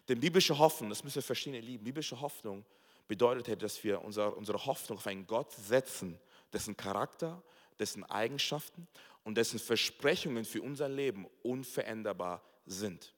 Denn 0.08 0.20
biblische 0.20 0.58
Hoffnung, 0.58 0.90
das 0.90 1.04
müssen 1.04 1.16
wir 1.16 1.22
verstehen, 1.22 1.54
ihr 1.54 1.62
Lieben, 1.62 1.84
biblische 1.84 2.20
Hoffnung 2.20 2.64
bedeutet, 3.06 3.48
hey, 3.48 3.56
dass 3.56 3.82
wir 3.84 4.02
unsere, 4.02 4.34
unsere 4.34 4.64
Hoffnung 4.66 4.98
auf 4.98 5.06
einen 5.06 5.26
Gott 5.26 5.52
setzen, 5.52 6.18
dessen 6.52 6.76
Charakter, 6.76 7.42
dessen 7.78 8.04
Eigenschaften 8.04 8.86
und 9.24 9.36
dessen 9.36 9.58
Versprechungen 9.58 10.44
für 10.44 10.62
unser 10.62 10.88
Leben 10.88 11.26
unveränderbar 11.42 12.42
sind. 12.66 13.14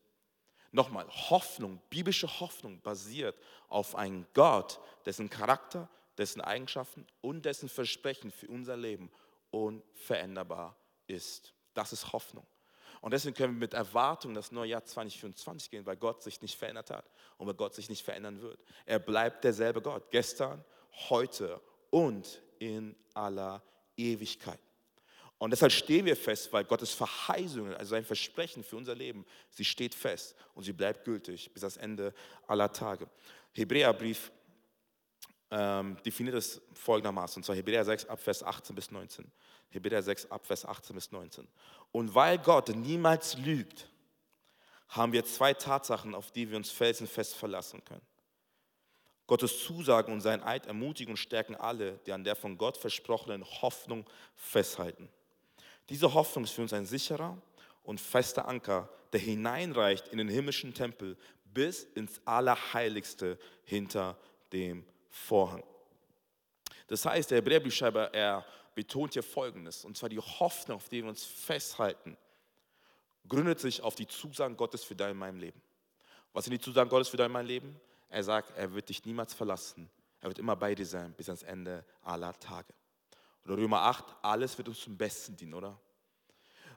Nochmal, 0.73 1.09
Hoffnung, 1.09 1.81
biblische 1.91 2.41
Hoffnung 2.41 2.81
basiert 2.81 3.37
auf 3.69 3.97
einen 3.97 4.27
Gott, 4.35 4.81
dessen 5.05 5.29
Charakter, 5.29 5.89
dessen 6.17 6.41
Eigenschaften 6.41 7.07
und 7.21 7.45
dessen 7.45 7.69
Versprechen 7.69 8.31
für 8.31 8.49
unser 8.49 8.77
Leben 8.77 9.11
unveränderbar 9.51 10.77
ist. 11.07 11.55
Das 11.75 11.93
ist 11.93 12.13
Hoffnung. 12.13 12.47
Und 13.01 13.13
deswegen 13.13 13.35
können 13.35 13.55
wir 13.55 13.61
mit 13.61 13.75
Erwartung 13.75 14.35
das 14.35 14.53
neue 14.53 14.71
Jahr 14.71 14.85
2024 14.85 15.71
gehen, 15.71 15.87
weil 15.87 15.97
Gott 15.97 16.23
sich 16.23 16.43
nicht 16.43 16.57
verändert 16.57 16.91
hat 16.91 17.11
und 17.39 17.47
weil 17.47 17.55
Gott 17.55 17.75
sich 17.75 17.89
nicht 17.89 18.05
verändern 18.05 18.43
wird. 18.43 18.61
Er 18.85 18.99
bleibt 18.99 19.43
derselbe 19.45 19.81
Gott, 19.81 20.11
gestern, 20.11 20.65
heute 21.09 21.61
und 21.91 22.43
in 22.59 22.95
aller 23.15 23.63
Ewigkeit. 23.97 24.61
Und 25.41 25.53
deshalb 25.53 25.73
stehen 25.73 26.05
wir 26.05 26.17
fest, 26.17 26.53
weil 26.53 26.65
Gottes 26.65 26.93
Verheißungen, 26.93 27.73
also 27.73 27.93
sein 27.93 28.05
Versprechen 28.05 28.63
für 28.63 28.77
unser 28.77 28.95
Leben, 28.95 29.25
sie 29.49 29.65
steht 29.65 29.95
fest 29.95 30.37
und 30.53 30.65
sie 30.65 30.75
bleibt 30.75 31.07
gültig 31.07 31.51
bis 31.55 31.63
das 31.63 31.79
Ende 31.79 32.13
aller 32.47 32.71
Tage. 32.71 33.09
Hebräerbrief 33.55 34.31
ähm, 35.51 35.97
definiert 36.05 36.37
es 36.37 36.61
folgendermaßen, 36.75 37.41
und 37.41 37.45
zwar 37.45 37.57
Hebräer 37.57 37.87
6 37.87 38.05
ab 38.05 38.21
Vers 38.21 38.43
18 38.43 38.77
bis 38.77 38.91
19. 38.91 39.33
Hebräer 39.71 40.03
6 40.03 40.31
ab 40.31 40.47
Vers 40.47 40.67
18 40.67 40.95
bis 40.95 41.11
19. 41.11 41.49
Und 41.91 42.15
weil 42.15 42.37
Gott 42.37 42.69
niemals 42.69 43.39
lügt, 43.39 43.89
haben 44.89 45.15
wir 45.15 45.25
zwei 45.25 45.55
Tatsachen, 45.55 46.15
auf 46.15 46.33
die 46.33 46.51
wir 46.51 46.59
uns 46.59 46.71
felsenfest 46.71 47.35
verlassen 47.35 47.83
können. 47.87 48.07
Gottes 49.27 49.65
Zusagen 49.65 50.13
und 50.13 50.21
sein 50.21 50.43
Eid 50.43 50.67
ermutigen 50.67 51.13
und 51.13 51.17
stärken 51.17 51.55
alle, 51.55 51.99
die 52.05 52.13
an 52.13 52.25
der 52.25 52.37
von 52.37 52.59
Gott 52.59 52.77
versprochenen 52.77 53.43
Hoffnung 53.63 54.05
festhalten. 54.35 55.09
Diese 55.91 56.15
Hoffnung 56.15 56.45
ist 56.45 56.53
für 56.53 56.63
uns 56.63 56.73
ein 56.73 56.87
sicherer 56.87 57.37
und 57.83 58.01
fester 58.01 58.47
Anker, 58.49 58.89
der 59.13 59.21
hineinreicht 59.21 60.09
in 60.09 60.19
den 60.19 60.29
himmlischen 60.29 60.73
Tempel 60.73 61.17
bis 61.45 61.83
ins 61.83 62.21
Allerheiligste 62.25 63.39
hinter 63.65 64.17
dem 64.53 64.85
Vorhang. 65.09 65.65
Das 66.87 67.05
heißt, 67.05 67.31
der 67.31 67.39
Hebräerbriefschreiber, 67.39 68.15
er 68.15 68.47
betont 68.75 69.15
hier 69.15 69.23
Folgendes, 69.23 69.85
und 69.85 69.97
zwar 69.97 70.09
die 70.09 70.19
Hoffnung, 70.19 70.77
auf 70.77 70.89
die 70.89 71.03
wir 71.03 71.09
uns 71.09 71.25
festhalten, 71.25 72.17
gründet 73.29 73.59
sich 73.61 73.83
auf 73.83 73.97
die 73.97 74.07
Zusagen 74.07 74.57
Gottes 74.57 74.85
für 74.85 74.95
dein 74.95 75.13
und 75.13 75.19
mein 75.19 75.39
Leben. 75.39 75.61
Was 76.33 76.45
sind 76.45 76.53
die 76.53 76.61
Zusagen 76.61 76.89
Gottes 76.89 77.09
für 77.09 77.17
dein 77.17 77.27
und 77.27 77.33
mein 77.33 77.47
Leben? 77.47 77.81
Er 78.09 78.23
sagt, 78.23 78.57
er 78.57 78.73
wird 78.73 78.89
dich 78.89 79.05
niemals 79.05 79.35
verlassen. 79.35 79.91
Er 80.21 80.29
wird 80.29 80.39
immer 80.39 80.57
bei 80.57 80.75
dir 80.75 80.87
sein 80.87 81.13
bis 81.15 81.29
ans 81.29 81.43
Ende 81.43 81.85
aller 82.03 82.33
Tage. 82.39 82.73
Oder 83.45 83.57
Römer 83.57 83.83
8, 83.83 84.05
alles 84.23 84.57
wird 84.59 84.69
uns 84.69 84.81
zum 84.81 84.97
Besten 84.97 85.37
dienen, 85.37 85.55
oder? 85.55 85.79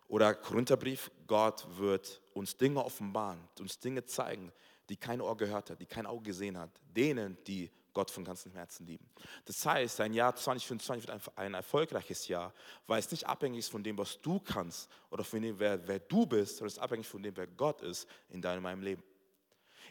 Oder 0.08 0.34
Korintherbrief, 0.36 1.12
Gott 1.28 1.66
wird 1.78 2.22
uns 2.34 2.56
Dinge 2.56 2.84
offenbaren, 2.84 3.40
uns 3.60 3.80
Dinge 3.80 4.06
zeigen, 4.06 4.52
die 4.90 4.98
kein 4.98 5.22
Ohr 5.22 5.36
gehört 5.38 5.70
hat, 5.70 5.80
die 5.80 5.86
kein 5.86 6.06
Auge 6.06 6.24
gesehen 6.24 6.58
hat, 6.58 6.70
denen, 6.96 7.38
die 7.46 7.72
Gott 7.94 8.10
von 8.10 8.24
ganzem 8.24 8.52
Herzen 8.54 8.86
lieben. 8.86 9.08
Das 9.46 9.66
heißt, 9.66 10.00
dein 10.00 10.14
Jahr 10.14 10.36
2025 10.36 11.08
wird 11.08 11.16
ein, 11.38 11.46
ein 11.46 11.54
erfolgreiches 11.54 12.28
Jahr, 12.28 12.54
weil 12.88 13.00
es 13.00 13.12
nicht 13.12 13.28
abhängig 13.28 13.60
ist 13.60 13.70
von 13.70 13.84
dem, 13.84 13.98
was 13.98 14.20
du 14.22 14.40
kannst 14.40 14.90
oder 15.10 15.24
von 15.24 15.42
dem, 15.42 15.58
wer, 15.60 15.88
wer 15.88 16.00
du 16.00 16.26
bist, 16.26 16.58
sondern 16.58 16.68
es 16.68 16.74
ist 16.74 16.80
abhängig 16.80 17.08
von 17.08 17.22
dem, 17.22 17.38
wer 17.38 17.48
Gott 17.48 17.82
ist 17.82 18.08
in 18.30 18.42
deinem 18.42 18.64
meinem 18.64 18.82
Leben. 18.82 19.04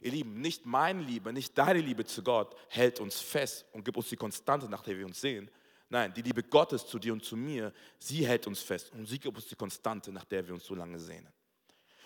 Ihr 0.00 0.10
Lieben, 0.10 0.40
nicht 0.40 0.66
meine 0.66 1.00
Liebe, 1.00 1.32
nicht 1.32 1.56
deine 1.56 1.80
Liebe 1.80 2.04
zu 2.04 2.24
Gott 2.24 2.56
hält 2.68 2.98
uns 2.98 3.20
fest 3.20 3.64
und 3.72 3.84
gibt 3.84 3.96
uns 3.96 4.08
die 4.08 4.16
Konstante, 4.16 4.68
nach 4.68 4.82
der 4.82 4.98
wir 4.98 5.06
uns 5.06 5.20
sehen. 5.20 5.48
Nein, 5.92 6.10
die 6.14 6.22
Liebe 6.22 6.42
Gottes 6.42 6.86
zu 6.86 6.98
dir 6.98 7.12
und 7.12 7.22
zu 7.22 7.36
mir, 7.36 7.70
sie 7.98 8.26
hält 8.26 8.46
uns 8.46 8.62
fest 8.62 8.90
und 8.94 9.04
sie 9.04 9.18
gibt 9.18 9.36
uns 9.36 9.46
die 9.46 9.54
Konstante, 9.54 10.10
nach 10.10 10.24
der 10.24 10.46
wir 10.46 10.54
uns 10.54 10.64
so 10.64 10.74
lange 10.74 10.98
sehnen. 10.98 11.30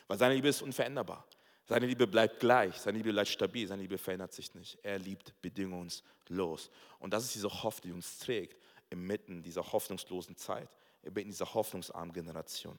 Weil 0.09 0.19
seine 0.19 0.35
Liebe 0.35 0.49
ist 0.49 0.61
unveränderbar. 0.61 1.25
Seine 1.67 1.87
Liebe 1.87 2.09
bleibt 2.09 2.41
gleich, 2.41 2.75
seine 2.79 2.99
Liebe 2.99 3.13
bleibt 3.13 3.29
stabil, 3.29 3.65
seine 3.65 3.83
Liebe 3.83 3.97
verändert 3.97 4.33
sich 4.33 4.53
nicht. 4.57 4.77
Er 4.83 4.99
liebt 4.99 5.41
bedingungslos. 5.41 6.69
Und 6.99 7.13
das 7.13 7.23
ist 7.23 7.37
diese 7.37 7.63
Hoffnung, 7.63 7.83
die 7.83 7.93
uns 7.93 8.19
trägt 8.19 8.61
inmitten 8.91 9.41
dieser 9.41 9.63
hoffnungslosen 9.73 10.37
Zeit, 10.37 10.69
inmitten 11.03 11.31
dieser 11.31 11.55
hoffnungsarmen 11.55 12.13
Generation. 12.13 12.77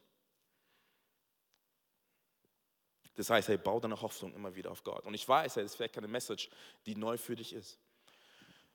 Das 3.16 3.30
heißt, 3.30 3.48
hey, 3.48 3.58
bau 3.58 3.80
deine 3.80 4.02
Hoffnung 4.02 4.34
immer 4.34 4.54
wieder 4.54 4.72
auf 4.72 4.84
Gott. 4.84 5.06
Und 5.06 5.14
ich 5.14 5.28
weiß, 5.28 5.56
hey, 5.56 5.64
das 5.64 5.72
ist 5.72 5.78
vielleicht 5.78 5.96
keine 5.96 6.10
Message, 6.10 6.50
die 6.86 6.96
neu 6.96 7.18
für 7.18 7.38
dich 7.38 7.54
ist. 7.54 7.80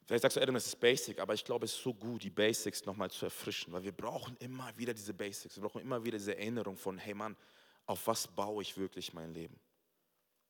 Vielleicht 0.06 0.22
sagst 0.22 0.36
du, 0.36 0.40
Adam, 0.40 0.54
das 0.54 0.66
ist 0.66 0.80
basic, 0.80 1.20
aber 1.20 1.34
ich 1.34 1.44
glaube, 1.44 1.64
es 1.64 1.72
ist 1.72 1.82
so 1.82 1.94
gut, 1.94 2.22
die 2.22 2.30
Basics 2.30 2.84
nochmal 2.84 3.10
zu 3.10 3.26
erfrischen, 3.26 3.72
weil 3.72 3.84
wir 3.84 3.92
brauchen 3.92 4.36
immer 4.38 4.76
wieder 4.76 4.92
diese 4.92 5.14
Basics. 5.14 5.56
Wir 5.56 5.62
brauchen 5.62 5.80
immer 5.80 6.02
wieder 6.02 6.18
diese 6.18 6.36
Erinnerung 6.36 6.76
von, 6.76 6.98
hey 6.98 7.14
Mann, 7.14 7.36
auf 7.86 8.06
was 8.06 8.26
baue 8.26 8.62
ich 8.62 8.76
wirklich 8.76 9.12
mein 9.12 9.32
Leben? 9.32 9.58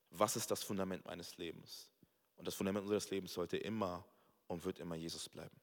Was 0.09 0.35
ist 0.35 0.49
das 0.49 0.63
Fundament 0.63 1.05
meines 1.05 1.37
Lebens? 1.37 1.89
Und 2.35 2.47
das 2.47 2.55
Fundament 2.55 2.83
unseres 2.83 3.09
Lebens 3.09 3.33
sollte 3.33 3.57
immer 3.57 4.05
und 4.47 4.65
wird 4.65 4.79
immer 4.79 4.95
Jesus 4.95 5.29
bleiben. 5.29 5.55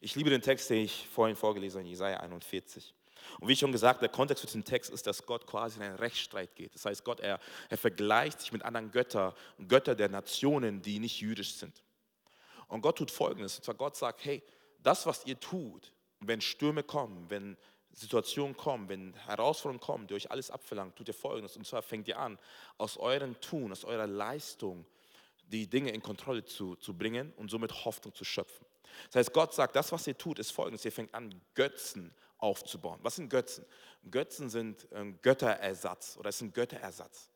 Ich 0.00 0.14
liebe 0.14 0.30
den 0.30 0.42
Text, 0.42 0.68
den 0.70 0.84
ich 0.84 1.08
vorhin 1.08 1.36
vorgelesen 1.36 1.78
habe, 1.78 1.86
in 1.86 1.90
Jesaja 1.90 2.18
41. 2.18 2.94
Und 3.38 3.48
wie 3.48 3.56
schon 3.56 3.72
gesagt, 3.72 4.02
der 4.02 4.08
Kontext 4.08 4.42
für 4.42 4.46
diesen 4.46 4.64
Text 4.64 4.90
ist, 4.90 5.06
dass 5.06 5.24
Gott 5.24 5.46
quasi 5.46 5.78
in 5.78 5.84
einen 5.84 5.96
Rechtsstreit 5.96 6.54
geht. 6.54 6.74
Das 6.74 6.84
heißt, 6.84 7.04
Gott, 7.04 7.20
er, 7.20 7.40
er 7.68 7.76
vergleicht 7.76 8.40
sich 8.40 8.52
mit 8.52 8.62
anderen 8.62 8.90
Göttern, 8.90 9.34
Götter 9.68 9.94
der 9.94 10.08
Nationen, 10.08 10.82
die 10.82 10.98
nicht 10.98 11.20
jüdisch 11.20 11.54
sind. 11.54 11.82
Und 12.70 12.82
Gott 12.82 12.98
tut 12.98 13.10
Folgendes, 13.10 13.56
und 13.56 13.64
zwar 13.64 13.74
Gott 13.74 13.96
sagt, 13.96 14.24
hey, 14.24 14.42
das, 14.78 15.04
was 15.06 15.26
ihr 15.26 15.38
tut, 15.38 15.92
wenn 16.20 16.40
Stürme 16.40 16.82
kommen, 16.82 17.28
wenn 17.28 17.56
Situationen 17.92 18.56
kommen, 18.56 18.88
wenn 18.88 19.14
Herausforderungen 19.14 19.80
kommen, 19.80 20.06
die 20.06 20.14
euch 20.14 20.30
alles 20.30 20.50
abverlangt, 20.50 20.96
tut 20.96 21.08
ihr 21.08 21.14
Folgendes. 21.14 21.56
Und 21.56 21.66
zwar 21.66 21.82
fängt 21.82 22.06
ihr 22.06 22.18
an, 22.18 22.38
aus 22.78 22.96
eurem 22.96 23.40
Tun, 23.40 23.72
aus 23.72 23.84
eurer 23.84 24.06
Leistung, 24.06 24.86
die 25.42 25.66
Dinge 25.66 25.90
in 25.90 26.00
Kontrolle 26.00 26.44
zu, 26.44 26.76
zu 26.76 26.96
bringen 26.96 27.32
und 27.36 27.50
somit 27.50 27.84
Hoffnung 27.84 28.14
zu 28.14 28.24
schöpfen. 28.24 28.64
Das 29.06 29.16
heißt, 29.16 29.32
Gott 29.32 29.52
sagt, 29.52 29.74
das, 29.74 29.90
was 29.90 30.06
ihr 30.06 30.16
tut, 30.16 30.38
ist 30.38 30.52
folgendes. 30.52 30.84
Ihr 30.84 30.92
fängt 30.92 31.12
an, 31.12 31.40
Götzen 31.54 32.14
aufzubauen. 32.38 33.00
Was 33.02 33.16
sind 33.16 33.28
Götzen? 33.28 33.66
Götzen 34.08 34.48
sind 34.48 34.86
Götterersatz 35.22 36.16
oder 36.16 36.28
es 36.30 36.38
sind 36.38 36.54
Götterersatz. 36.54 37.29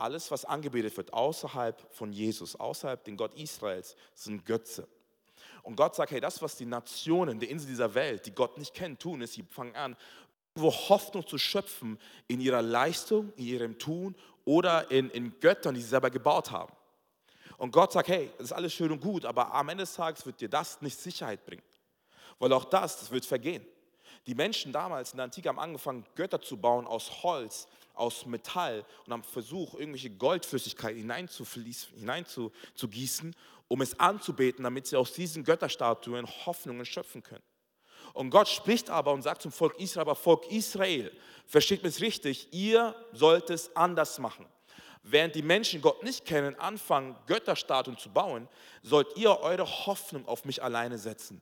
Alles, 0.00 0.30
was 0.30 0.44
angebetet 0.44 0.96
wird 0.96 1.12
außerhalb 1.12 1.92
von 1.92 2.12
Jesus, 2.12 2.56
außerhalb 2.56 3.04
den 3.04 3.16
Gott 3.16 3.34
Israels, 3.34 3.96
sind 4.14 4.46
Götze. 4.46 4.88
Und 5.62 5.76
Gott 5.76 5.94
sagt, 5.94 6.10
hey, 6.10 6.20
das, 6.20 6.40
was 6.40 6.56
die 6.56 6.64
Nationen, 6.64 7.38
die 7.38 7.50
Insel 7.50 7.68
dieser 7.68 7.94
Welt, 7.94 8.24
die 8.26 8.32
Gott 8.32 8.56
nicht 8.56 8.72
kennen, 8.72 8.98
tun, 8.98 9.20
ist, 9.20 9.34
sie 9.34 9.42
fangen 9.42 9.76
an, 9.76 9.96
irgendwo 10.54 10.72
Hoffnung 10.88 11.26
zu 11.26 11.38
schöpfen 11.38 11.98
in 12.28 12.40
ihrer 12.40 12.62
Leistung, 12.62 13.32
in 13.36 13.44
ihrem 13.44 13.78
Tun 13.78 14.14
oder 14.44 14.90
in, 14.90 15.10
in 15.10 15.38
Göttern, 15.40 15.74
die 15.74 15.80
sie 15.80 15.88
selber 15.88 16.10
gebaut 16.10 16.50
haben. 16.50 16.72
Und 17.58 17.72
Gott 17.72 17.92
sagt, 17.92 18.08
hey, 18.08 18.30
das 18.38 18.46
ist 18.46 18.52
alles 18.52 18.72
schön 18.72 18.90
und 18.90 19.00
gut, 19.00 19.24
aber 19.24 19.52
am 19.54 19.68
Ende 19.68 19.82
des 19.82 19.94
Tages 19.94 20.24
wird 20.24 20.40
dir 20.40 20.48
das 20.48 20.80
nicht 20.80 20.98
Sicherheit 20.98 21.44
bringen. 21.44 21.62
Weil 22.38 22.52
auch 22.52 22.64
das, 22.64 23.00
das 23.00 23.10
wird 23.10 23.26
vergehen. 23.26 23.66
Die 24.26 24.34
Menschen 24.34 24.72
damals 24.72 25.12
in 25.12 25.18
der 25.18 25.24
Antike 25.24 25.48
haben 25.48 25.58
angefangen, 25.58 26.06
Götter 26.14 26.40
zu 26.40 26.56
bauen 26.56 26.86
aus 26.86 27.22
Holz, 27.22 27.68
aus 28.00 28.26
Metall 28.26 28.84
und 29.06 29.12
haben 29.12 29.22
versucht, 29.22 29.78
irgendwelche 29.78 30.10
Goldflüssigkeit 30.10 30.96
hineinzugießen, 30.96 33.36
um 33.68 33.82
es 33.82 34.00
anzubeten, 34.00 34.64
damit 34.64 34.86
sie 34.86 34.96
aus 34.96 35.12
diesen 35.12 35.44
Götterstatuen 35.44 36.26
Hoffnungen 36.46 36.84
schöpfen 36.84 37.22
können. 37.22 37.44
Und 38.12 38.30
Gott 38.30 38.48
spricht 38.48 38.90
aber 38.90 39.12
und 39.12 39.22
sagt 39.22 39.42
zum 39.42 39.52
Volk 39.52 39.78
Israel, 39.78 40.02
aber 40.02 40.16
Volk 40.16 40.50
Israel, 40.50 41.12
versteht 41.46 41.84
mich 41.84 42.00
richtig, 42.00 42.52
ihr 42.52 42.94
sollt 43.12 43.50
es 43.50 43.74
anders 43.76 44.18
machen. 44.18 44.46
Während 45.02 45.34
die 45.34 45.42
Menschen 45.42 45.80
Gott 45.80 46.02
nicht 46.02 46.24
kennen, 46.24 46.58
anfangen, 46.58 47.16
Götterstatuen 47.26 47.96
zu 47.96 48.10
bauen, 48.10 48.48
sollt 48.82 49.16
ihr 49.16 49.38
eure 49.40 49.66
Hoffnung 49.86 50.26
auf 50.26 50.44
mich 50.44 50.62
alleine 50.62 50.98
setzen. 50.98 51.40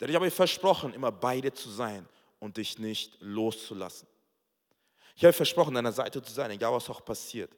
Denn 0.00 0.08
ich 0.08 0.14
habe 0.14 0.26
euch 0.26 0.34
versprochen, 0.34 0.92
immer 0.92 1.10
bei 1.10 1.40
dir 1.40 1.54
zu 1.54 1.70
sein 1.70 2.06
und 2.38 2.58
dich 2.58 2.78
nicht 2.78 3.16
loszulassen. 3.20 4.06
Ich 5.16 5.24
habe 5.24 5.32
versprochen, 5.32 5.74
deiner 5.74 5.92
Seite 5.92 6.22
zu 6.22 6.32
sein, 6.32 6.50
egal 6.50 6.72
was 6.74 6.90
auch 6.90 7.02
passiert. 7.02 7.50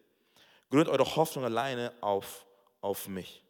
Gründet 0.70 0.88
eure 0.88 1.16
Hoffnung 1.16 1.44
alleine 1.44 1.92
auf, 2.00 2.46
auf 2.80 3.08
mich. 3.08 3.42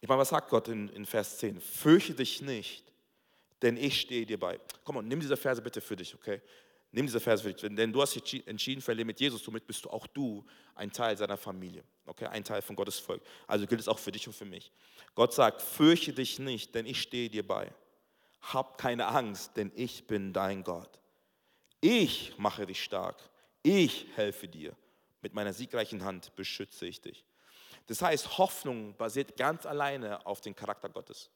Ich 0.00 0.08
meine, 0.08 0.20
was 0.20 0.30
sagt 0.30 0.48
Gott 0.48 0.68
in, 0.68 0.88
in 0.88 1.04
Vers 1.04 1.38
10? 1.38 1.60
Fürchte 1.60 2.14
dich 2.14 2.40
nicht, 2.40 2.90
denn 3.60 3.76
ich 3.76 4.00
stehe 4.00 4.24
dir 4.24 4.40
bei. 4.40 4.58
Komm 4.82 4.96
on, 4.96 5.06
nimm 5.06 5.20
diese 5.20 5.36
Verse 5.36 5.60
bitte 5.60 5.82
für 5.82 5.94
dich, 5.94 6.14
okay? 6.14 6.40
Nimm 6.90 7.04
diese 7.04 7.20
Verse 7.20 7.42
für 7.42 7.52
dich, 7.52 7.60
denn 7.76 7.92
du 7.92 8.00
hast 8.00 8.14
dich 8.14 8.46
entschieden 8.48 8.80
für 8.80 8.92
ein 8.92 8.96
Leben 8.96 9.08
mit 9.08 9.20
Jesus, 9.20 9.44
somit 9.44 9.66
bist 9.66 9.84
du 9.84 9.90
auch 9.90 10.06
du 10.06 10.44
ein 10.74 10.90
Teil 10.90 11.18
seiner 11.18 11.36
Familie, 11.36 11.84
okay? 12.06 12.26
Ein 12.26 12.44
Teil 12.44 12.62
von 12.62 12.74
Gottes 12.76 12.98
Volk. 12.98 13.22
Also 13.46 13.66
gilt 13.66 13.80
es 13.80 13.88
auch 13.88 13.98
für 13.98 14.10
dich 14.10 14.26
und 14.26 14.32
für 14.32 14.46
mich. 14.46 14.72
Gott 15.14 15.34
sagt, 15.34 15.60
fürchte 15.60 16.14
dich 16.14 16.38
nicht, 16.38 16.74
denn 16.74 16.86
ich 16.86 17.02
stehe 17.02 17.28
dir 17.28 17.46
bei. 17.46 17.70
Hab 18.40 18.78
keine 18.78 19.06
Angst, 19.06 19.56
denn 19.58 19.70
ich 19.74 20.06
bin 20.06 20.32
dein 20.32 20.64
Gott. 20.64 20.99
Ich 21.80 22.36
mache 22.38 22.66
dich 22.66 22.82
stark. 22.82 23.16
Ich 23.62 24.06
helfe 24.16 24.48
dir. 24.48 24.76
Mit 25.22 25.34
meiner 25.34 25.52
siegreichen 25.52 26.04
Hand 26.04 26.34
beschütze 26.36 26.86
ich 26.86 27.00
dich. 27.00 27.24
Das 27.86 28.02
heißt, 28.02 28.38
Hoffnung 28.38 28.96
basiert 28.96 29.36
ganz 29.36 29.66
alleine 29.66 30.24
auf 30.26 30.40
dem 30.40 30.54
Charakter 30.54 30.88
Gottes. 30.88 31.30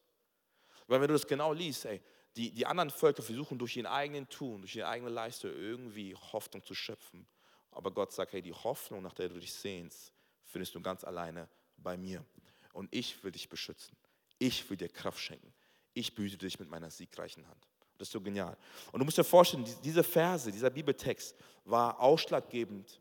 Weil 0.87 1.01
wenn 1.01 1.09
du 1.09 1.15
das 1.15 1.27
genau 1.27 1.53
liest, 1.53 1.87
ey, 1.87 2.01
die, 2.37 2.51
die 2.51 2.67
anderen 2.67 2.91
Völker 2.91 3.23
versuchen 3.23 3.59
durch 3.59 3.77
ihren 3.77 3.87
eigenen 3.87 4.29
Tun, 4.29 4.61
durch 4.61 4.77
ihre 4.77 4.89
eigene 4.89 5.11
Leistung 5.11 5.51
irgendwie 5.53 6.15
Hoffnung 6.15 6.65
zu 6.65 6.75
schöpfen. 6.75 7.27
Aber 7.71 7.91
Gott 7.91 8.13
sagt, 8.13 8.33
hey, 8.33 8.43
die 8.43 8.53
Hoffnung, 8.53 9.03
nach 9.03 9.15
der 9.15 9.29
du 9.29 9.39
dich 9.39 9.53
sehnst, 9.53 10.13
findest 10.45 10.75
du 10.75 10.81
ganz 10.81 11.05
alleine 11.05 11.49
bei 11.77 11.97
mir. 11.97 12.25
Und 12.73 12.95
ich 12.95 13.23
will 13.23 13.33
dich 13.33 13.49
beschützen. 13.49 13.97
Ich 14.39 14.69
will 14.69 14.77
dir 14.77 14.89
Kraft 14.89 15.21
schenken. 15.21 15.53
Ich 15.93 16.15
behüte 16.15 16.39
dich 16.39 16.59
mit 16.59 16.69
meiner 16.69 16.91
siegreichen 16.91 17.47
Hand. 17.49 17.69
Das 17.99 18.09
ist 18.09 18.13
so 18.13 18.21
genial. 18.21 18.57
Und 18.93 18.99
du 18.99 19.05
musst 19.05 19.19
dir 19.19 19.25
vorstellen, 19.25 19.65
diese 19.83 20.03
Verse, 20.03 20.51
dieser 20.51 20.71
Bibeltext 20.71 21.37
war 21.65 21.99
ausschlaggebend 22.01 23.01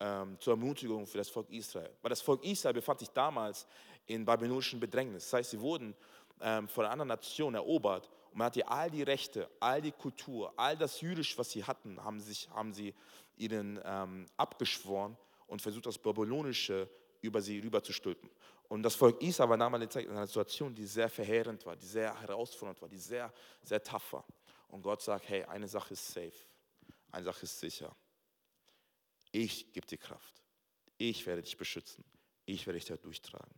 ähm, 0.00 0.36
zur 0.38 0.52
Ermutigung 0.52 1.06
für 1.06 1.18
das 1.18 1.28
Volk 1.28 1.50
Israel. 1.50 1.90
Weil 2.02 2.10
das 2.10 2.20
Volk 2.20 2.44
Israel 2.44 2.74
befand 2.74 3.00
sich 3.00 3.10
damals 3.10 3.66
in 4.06 4.24
babylonischen 4.24 4.80
Bedrängnis. 4.80 5.24
Das 5.24 5.32
heißt, 5.34 5.50
sie 5.50 5.60
wurden 5.60 5.94
ähm, 6.40 6.68
von 6.68 6.84
einer 6.84 6.92
anderen 6.92 7.08
Nation 7.08 7.54
erobert 7.54 8.08
und 8.30 8.38
man 8.38 8.46
hatte 8.46 8.66
all 8.68 8.90
die 8.90 9.02
Rechte, 9.02 9.48
all 9.60 9.82
die 9.82 9.92
Kultur, 9.92 10.52
all 10.56 10.76
das 10.76 11.00
Jüdisch, 11.00 11.36
was 11.36 11.50
sie 11.50 11.64
hatten, 11.64 12.02
haben, 12.02 12.20
sich, 12.20 12.48
haben 12.50 12.72
sie 12.72 12.94
ihnen 13.36 13.80
ähm, 13.84 14.26
abgeschworen 14.36 15.16
und 15.46 15.62
versucht, 15.62 15.86
das 15.86 15.98
Babylonische 15.98 16.88
über 17.20 17.40
sie 17.40 17.58
rüber 17.58 17.82
zu 17.82 17.92
stülpen. 17.92 18.30
Und 18.68 18.82
das 18.82 18.94
Volk 18.94 19.20
Israel 19.22 19.48
war 19.48 19.56
damals 19.56 19.96
in 19.96 20.10
einer 20.10 20.26
Situation, 20.26 20.74
die 20.74 20.84
sehr 20.84 21.08
verheerend 21.08 21.64
war, 21.64 21.74
die 21.74 21.86
sehr 21.86 22.18
herausfordernd 22.20 22.80
war, 22.82 22.88
die 22.88 22.98
sehr, 22.98 23.32
sehr 23.62 23.82
tough 23.82 24.12
war. 24.12 24.26
Und 24.68 24.82
Gott 24.82 25.00
sagt, 25.00 25.28
hey, 25.28 25.42
eine 25.44 25.66
Sache 25.66 25.94
ist 25.94 26.06
safe, 26.06 26.32
eine 27.10 27.24
Sache 27.24 27.44
ist 27.44 27.58
sicher. 27.58 27.94
Ich 29.32 29.72
gebe 29.72 29.86
dir 29.86 29.98
Kraft. 29.98 30.42
Ich 30.98 31.26
werde 31.26 31.42
dich 31.42 31.56
beschützen. 31.56 32.04
Ich 32.44 32.66
werde 32.66 32.78
dich 32.78 32.88
da 32.88 32.96
durchtragen. 32.96 33.54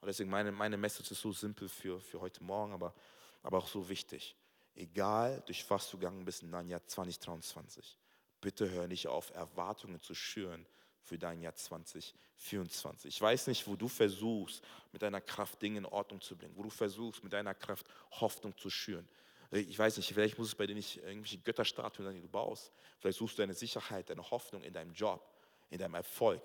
Und 0.00 0.06
deswegen 0.06 0.30
meine, 0.30 0.52
meine 0.52 0.76
Message 0.76 1.10
ist 1.10 1.20
so 1.20 1.32
simpel 1.32 1.68
für, 1.68 2.00
für 2.00 2.20
heute 2.20 2.42
Morgen, 2.44 2.72
aber, 2.72 2.94
aber 3.42 3.58
auch 3.58 3.68
so 3.68 3.88
wichtig. 3.88 4.36
Egal, 4.74 5.42
durch 5.46 5.68
was 5.70 5.90
du 5.90 5.98
gegangen 5.98 6.24
bist 6.24 6.42
in 6.42 6.52
deinem 6.52 6.68
Jahr 6.68 6.86
2023, 6.86 7.98
bitte 8.40 8.70
hör 8.70 8.86
nicht 8.86 9.08
auf, 9.08 9.30
Erwartungen 9.30 10.00
zu 10.00 10.14
schüren 10.14 10.66
für 11.06 11.18
dein 11.18 11.40
Jahr 11.40 11.54
2024. 11.54 13.14
Ich 13.14 13.20
weiß 13.20 13.46
nicht, 13.46 13.66
wo 13.66 13.76
du 13.76 13.86
versuchst, 13.86 14.62
mit 14.92 15.02
deiner 15.02 15.20
Kraft 15.20 15.62
Dinge 15.62 15.78
in 15.78 15.86
Ordnung 15.86 16.20
zu 16.20 16.36
bringen, 16.36 16.52
wo 16.56 16.64
du 16.64 16.70
versuchst, 16.70 17.22
mit 17.22 17.32
deiner 17.32 17.54
Kraft 17.54 17.86
Hoffnung 18.10 18.56
zu 18.58 18.68
schüren. 18.70 19.08
Ich 19.52 19.78
weiß 19.78 19.96
nicht, 19.96 20.12
vielleicht 20.12 20.36
muss 20.36 20.48
es 20.48 20.54
bei 20.56 20.66
dir 20.66 20.74
nicht 20.74 20.96
irgendwelche 20.96 21.38
Götterstatuen 21.38 22.04
sein, 22.04 22.16
die 22.16 22.22
du 22.22 22.28
baust. 22.28 22.72
Vielleicht 22.98 23.18
suchst 23.18 23.38
du 23.38 23.42
deine 23.42 23.54
Sicherheit, 23.54 24.10
deine 24.10 24.28
Hoffnung 24.28 24.64
in 24.64 24.72
deinem 24.72 24.92
Job, 24.92 25.24
in 25.70 25.78
deinem 25.78 25.94
Erfolg, 25.94 26.42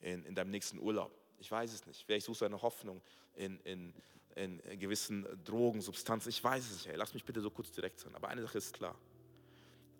in, 0.00 0.24
in 0.24 0.34
deinem 0.34 0.50
nächsten 0.50 0.78
Urlaub. 0.78 1.14
Ich 1.38 1.50
weiß 1.50 1.72
es 1.72 1.86
nicht. 1.86 2.02
Vielleicht 2.06 2.24
suchst 2.24 2.40
du 2.40 2.46
deine 2.46 2.60
Hoffnung 2.62 3.02
in, 3.34 3.60
in, 3.60 3.92
in 4.34 4.78
gewissen 4.78 5.26
Drogen, 5.44 5.82
Substanzen. 5.82 6.30
Ich 6.30 6.42
weiß 6.42 6.64
es 6.64 6.72
nicht. 6.72 6.86
Hey, 6.86 6.96
lass 6.96 7.12
mich 7.12 7.24
bitte 7.24 7.42
so 7.42 7.50
kurz 7.50 7.70
direkt 7.70 8.00
sein. 8.00 8.14
Aber 8.14 8.28
eine 8.28 8.40
Sache 8.40 8.56
ist 8.56 8.72
klar. 8.72 8.96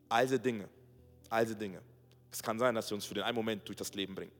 All 0.09 0.25
diese 0.25 0.41
Dinge, 0.41 0.69
all 1.29 1.45
diese 1.45 1.57
Dinge, 1.57 1.83
es 2.33 2.43
kann 2.43 2.59
sein, 2.59 2.75
dass 2.75 2.89
sie 2.89 2.95
uns 2.95 3.05
für 3.05 3.15
den 3.15 3.25
einen 3.25 3.37
Moment 3.37 3.67
durch 3.67 3.77
das 3.77 3.93
Leben 3.95 4.15
bringen. 4.15 4.33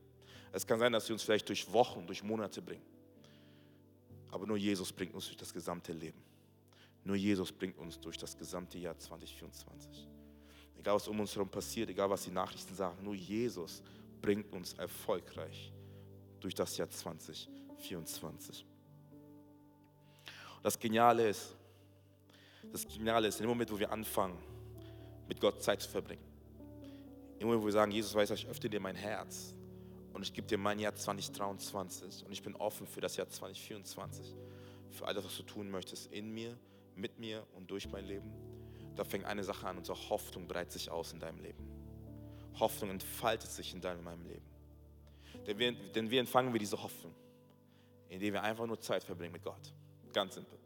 Es 0.51 0.65
kann 0.65 0.79
sein, 0.79 0.91
dass 0.91 1.05
sie 1.05 1.13
uns 1.13 1.23
vielleicht 1.23 1.47
durch 1.47 1.71
Wochen, 1.71 2.05
durch 2.05 2.23
Monate 2.23 2.61
bringen. 2.61 2.85
Aber 4.31 4.45
nur 4.45 4.57
Jesus 4.57 4.91
bringt 4.91 5.13
uns 5.13 5.25
durch 5.25 5.37
das 5.37 5.53
gesamte 5.53 5.91
Leben. 5.91 6.21
Nur 7.03 7.15
Jesus 7.15 7.51
bringt 7.51 7.77
uns 7.77 7.99
durch 7.99 8.17
das 8.17 8.37
gesamte 8.37 8.77
Jahr 8.77 8.97
2024. 8.97 10.07
Egal 10.77 10.95
was 10.95 11.07
um 11.07 11.19
uns 11.19 11.35
herum 11.35 11.49
passiert, 11.49 11.89
egal 11.89 12.09
was 12.09 12.23
die 12.23 12.31
Nachrichten 12.31 12.73
sagen, 12.75 13.03
nur 13.03 13.13
Jesus 13.13 13.81
bringt 14.21 14.51
uns 14.51 14.73
erfolgreich 14.73 15.71
durch 16.39 16.55
das 16.55 16.77
Jahr 16.77 16.89
2024. 16.89 18.65
Das 20.63 20.79
Geniale 20.79 21.29
ist, 21.29 21.55
das 22.71 22.87
Geniale 22.87 23.27
ist, 23.27 23.39
in 23.39 23.43
dem 23.43 23.49
Moment, 23.49 23.71
wo 23.71 23.79
wir 23.79 23.91
anfangen, 23.91 24.37
mit 25.27 25.39
Gott 25.39 25.61
Zeit 25.63 25.81
zu 25.81 25.89
verbringen, 25.89 26.23
im 27.41 27.47
Moment, 27.47 27.63
wo 27.63 27.65
wir 27.65 27.73
sagen, 27.73 27.91
Jesus 27.91 28.13
weiß, 28.13 28.29
ich 28.31 28.47
öffne 28.47 28.69
dir 28.69 28.79
mein 28.79 28.95
Herz 28.95 29.55
und 30.13 30.21
ich 30.21 30.31
gebe 30.31 30.47
dir 30.47 30.59
mein 30.59 30.77
Jahr 30.77 30.93
2023 30.93 32.25
und 32.27 32.31
ich 32.31 32.43
bin 32.43 32.55
offen 32.55 32.85
für 32.85 33.01
das 33.01 33.17
Jahr 33.17 33.27
2024, 33.27 34.35
für 34.91 35.07
all 35.07 35.15
das, 35.15 35.25
was 35.25 35.37
du 35.37 35.43
tun 35.43 35.71
möchtest, 35.71 36.11
in 36.11 36.31
mir, 36.31 36.55
mit 36.95 37.17
mir 37.17 37.43
und 37.55 37.71
durch 37.71 37.89
mein 37.89 38.05
Leben, 38.05 38.31
da 38.95 39.03
fängt 39.03 39.25
eine 39.25 39.43
Sache 39.43 39.67
an, 39.67 39.79
unsere 39.79 39.97
Hoffnung 40.09 40.47
breitet 40.47 40.73
sich 40.73 40.91
aus 40.91 41.13
in 41.13 41.19
deinem 41.19 41.39
Leben. 41.39 41.67
Hoffnung 42.59 42.91
entfaltet 42.91 43.49
sich 43.49 43.73
in 43.73 43.81
deinem 43.81 44.03
meinem 44.03 44.23
Leben. 44.27 44.45
Denn 45.47 45.57
wir, 45.57 45.71
denn 45.71 46.11
wir 46.11 46.19
empfangen 46.19 46.53
wir 46.53 46.59
diese 46.59 46.81
Hoffnung, 46.81 47.15
indem 48.09 48.33
wir 48.33 48.43
einfach 48.43 48.67
nur 48.67 48.79
Zeit 48.79 49.03
verbringen 49.03 49.31
mit 49.31 49.43
Gott. 49.43 49.73
Ganz 50.13 50.35
simpel. 50.35 50.59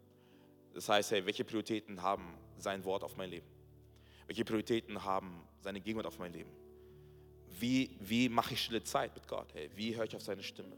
Das 0.73 0.89
heißt, 0.89 1.11
hey, 1.11 1.25
welche 1.25 1.45
Prioritäten 1.45 2.01
haben 2.01 2.33
sein 2.57 2.83
Wort 2.83 3.05
auf 3.05 3.15
mein 3.15 3.29
Leben? 3.29 3.47
Welche 4.27 4.43
Prioritäten 4.43 5.05
haben 5.05 5.41
seine 5.61 5.79
Gegenwart 5.79 6.07
auf 6.07 6.19
mein 6.19 6.33
Leben? 6.33 6.49
Wie, 7.59 7.95
wie 7.99 8.29
mache 8.29 8.53
ich 8.53 8.63
stille 8.63 8.83
Zeit 8.83 9.13
mit 9.15 9.27
Gott? 9.27 9.47
Hey, 9.53 9.69
wie 9.75 9.95
höre 9.95 10.05
ich 10.05 10.15
auf 10.15 10.21
seine 10.21 10.43
Stimme? 10.43 10.75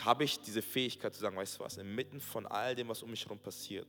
Habe 0.00 0.24
ich 0.24 0.40
diese 0.40 0.62
Fähigkeit 0.62 1.14
zu 1.14 1.20
sagen, 1.20 1.36
weißt 1.36 1.58
du 1.58 1.64
was, 1.64 1.76
inmitten 1.76 2.20
von 2.20 2.46
all 2.46 2.74
dem, 2.74 2.88
was 2.88 3.02
um 3.02 3.10
mich 3.10 3.24
herum 3.24 3.38
passiert, 3.38 3.86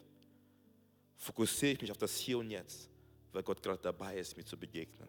fokussiere 1.15 1.73
ich 1.73 1.81
mich 1.81 1.91
auf 1.91 1.97
das 1.97 2.17
Hier 2.17 2.39
und 2.39 2.49
Jetzt, 2.49 2.89
weil 3.31 3.43
Gott 3.43 3.61
gerade 3.61 3.81
dabei 3.81 4.17
ist, 4.17 4.35
mir 4.35 4.43
zu 4.43 4.57
begegnen. 4.57 5.07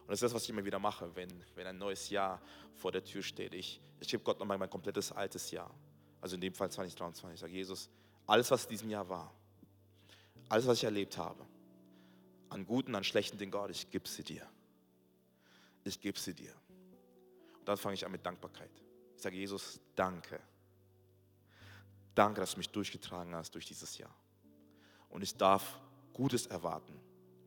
Und 0.00 0.08
das 0.08 0.18
ist 0.18 0.22
das, 0.22 0.34
was 0.34 0.44
ich 0.44 0.50
immer 0.50 0.64
wieder 0.64 0.78
mache, 0.78 1.14
wenn, 1.14 1.30
wenn 1.54 1.66
ein 1.66 1.78
neues 1.78 2.10
Jahr 2.10 2.40
vor 2.74 2.92
der 2.92 3.04
Tür 3.04 3.22
steht. 3.22 3.54
Ich, 3.54 3.80
ich 4.00 4.08
gebe 4.08 4.22
Gott 4.22 4.38
nochmal 4.38 4.58
mein 4.58 4.70
komplettes 4.70 5.10
altes 5.12 5.50
Jahr. 5.50 5.72
Also 6.20 6.34
in 6.34 6.40
dem 6.40 6.54
Fall 6.54 6.70
2023. 6.70 7.34
Ich 7.34 7.40
sage, 7.40 7.52
Jesus, 7.52 7.88
alles, 8.26 8.50
was 8.50 8.64
in 8.64 8.70
diesem 8.70 8.90
Jahr 8.90 9.08
war, 9.08 9.32
alles, 10.48 10.66
was 10.66 10.78
ich 10.78 10.84
erlebt 10.84 11.16
habe, 11.16 11.46
an 12.50 12.66
guten, 12.66 12.94
an 12.94 13.04
schlechten 13.04 13.38
Dingen, 13.38 13.50
Gott, 13.50 13.70
ich 13.70 13.90
gebe 13.90 14.06
sie 14.08 14.22
dir 14.22 14.46
ich 15.84 16.00
gebe 16.00 16.18
sie 16.18 16.34
dir. 16.34 16.54
Und 17.58 17.68
dann 17.68 17.76
fange 17.76 17.94
ich 17.94 18.04
an 18.04 18.12
mit 18.12 18.24
Dankbarkeit. 18.24 18.70
Ich 19.16 19.22
sage, 19.22 19.36
Jesus, 19.36 19.80
danke. 19.94 20.40
Danke, 22.14 22.40
dass 22.40 22.52
du 22.52 22.58
mich 22.58 22.68
durchgetragen 22.68 23.34
hast 23.34 23.54
durch 23.54 23.66
dieses 23.66 23.98
Jahr. 23.98 24.14
Und 25.08 25.22
ich 25.22 25.36
darf 25.36 25.80
Gutes 26.12 26.46
erwarten 26.46 26.98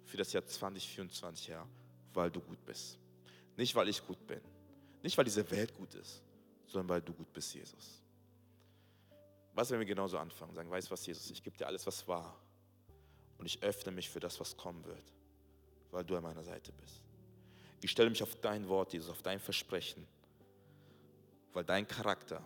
für 0.05 0.17
das 0.17 0.33
Jahr 0.33 0.45
2024, 0.45 1.49
Herr, 1.49 1.67
weil 2.13 2.31
du 2.31 2.39
gut 2.39 2.63
bist. 2.65 2.97
Nicht, 3.57 3.75
weil 3.75 3.89
ich 3.89 4.05
gut 4.05 4.25
bin. 4.27 4.41
Nicht, 5.01 5.17
weil 5.17 5.25
diese 5.25 5.49
Welt 5.51 5.73
gut 5.75 5.93
ist, 5.95 6.23
sondern 6.65 6.89
weil 6.89 7.01
du 7.01 7.13
gut 7.13 7.31
bist, 7.31 7.53
Jesus. 7.53 8.01
Was, 9.53 9.69
wenn 9.71 9.79
wir 9.79 9.85
genauso 9.85 10.17
anfangen? 10.17 10.53
Sagen, 10.53 10.69
weißt 10.69 10.87
du 10.87 10.91
was, 10.91 11.05
Jesus, 11.05 11.29
ich 11.29 11.41
gebe 11.43 11.57
dir 11.57 11.67
alles, 11.67 11.85
was 11.87 12.07
war. 12.07 12.39
Und 13.37 13.45
ich 13.45 13.61
öffne 13.63 13.91
mich 13.91 14.09
für 14.09 14.19
das, 14.19 14.39
was 14.39 14.55
kommen 14.55 14.83
wird, 14.85 15.13
weil 15.91 16.03
du 16.03 16.15
an 16.15 16.23
meiner 16.23 16.43
Seite 16.43 16.71
bist. 16.73 17.04
Ich 17.85 17.91
stelle 17.91 18.09
mich 18.09 18.23
auf 18.23 18.33
dein 18.41 18.67
Wort, 18.67 18.93
Jesus, 18.93 19.11
auf 19.11 19.21
dein 19.21 19.39
Versprechen, 19.39 20.07
weil 21.53 21.63
dein 21.63 21.87
Charakter, 21.87 22.43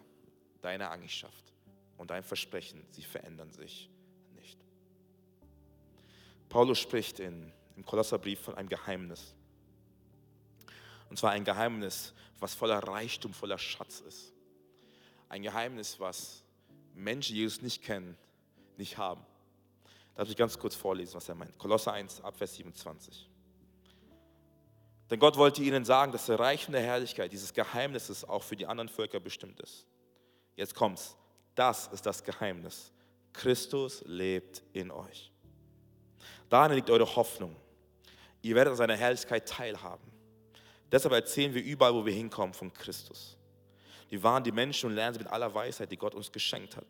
deine 0.62 0.92
Eigenschaft 0.92 1.54
und 1.98 2.12
dein 2.12 2.24
Versprechen, 2.24 2.86
sie 2.92 3.04
verändern 3.04 3.50
sich 3.54 3.90
nicht. 4.36 4.60
Paulus 6.50 6.78
spricht 6.80 7.22
in, 7.22 7.54
im 7.78 7.86
Kolosserbrief 7.86 8.42
von 8.42 8.56
einem 8.56 8.68
Geheimnis. 8.68 9.34
Und 11.10 11.18
zwar 11.18 11.32
ein 11.32 11.46
Geheimnis, 11.46 12.14
was 12.40 12.54
voller 12.54 12.80
Reichtum, 12.80 13.34
voller 13.34 13.58
Schatz 13.58 14.02
ist. 14.02 14.34
Ein 15.30 15.44
Geheimnis, 15.44 16.02
was 16.02 16.44
Menschen, 16.96 17.36
die 17.36 17.40
Jesus 17.44 17.62
nicht 17.62 17.82
kennen, 17.82 18.18
nicht 18.76 18.98
haben. 18.98 19.26
Darf 20.16 20.30
ich 20.30 20.36
ganz 20.36 20.60
kurz 20.60 20.76
vorlesen, 20.76 21.14
was 21.14 21.30
er 21.30 21.36
meint. 21.36 21.58
Kolosser 21.58 21.94
1, 21.94 22.26
Abvers 22.26 22.56
27. 22.56 23.30
Denn 25.10 25.20
Gott 25.20 25.38
wollte 25.38 25.64
ihnen 25.64 25.86
sagen, 25.86 26.12
dass 26.12 26.28
der 26.28 26.40
Reichtum 26.40 26.74
der 26.74 26.84
Herrlichkeit 26.84 27.32
dieses 27.32 27.54
Geheimnisses 27.54 28.24
auch 28.24 28.44
für 28.44 28.56
die 28.56 28.68
anderen 28.68 28.90
Völker 28.90 29.20
bestimmt 29.20 29.60
ist. 29.60 29.86
Jetzt 30.56 30.76
kommt's. 30.76 31.16
Das 31.56 31.88
ist 31.88 32.06
das 32.06 32.24
Geheimnis. 32.24 32.92
Christus 33.34 34.04
lebt 34.06 34.62
in 34.74 34.92
euch. 34.92 35.32
Darin 36.50 36.76
liegt 36.76 36.90
eure 36.90 37.16
Hoffnung. 37.16 37.56
Ihr 38.42 38.56
werdet 38.56 38.72
an 38.72 38.78
seiner 38.78 38.96
Herrlichkeit 38.96 39.48
teilhaben. 39.48 40.04
Deshalb 40.92 41.14
erzählen 41.14 41.54
wir 41.54 41.64
überall, 41.64 41.94
wo 41.94 42.06
wir 42.06 42.14
hinkommen, 42.14 42.54
von 42.54 42.74
Christus. 42.74 43.38
Wir 44.10 44.24
waren 44.24 44.44
die 44.44 44.52
Menschen 44.52 44.90
und 44.90 44.96
lernen 44.96 45.14
sie 45.14 45.20
mit 45.20 45.28
aller 45.28 45.54
Weisheit, 45.54 45.92
die 45.92 45.98
Gott 45.98 46.16
uns 46.16 46.32
geschenkt 46.32 46.76
hat. 46.76 46.86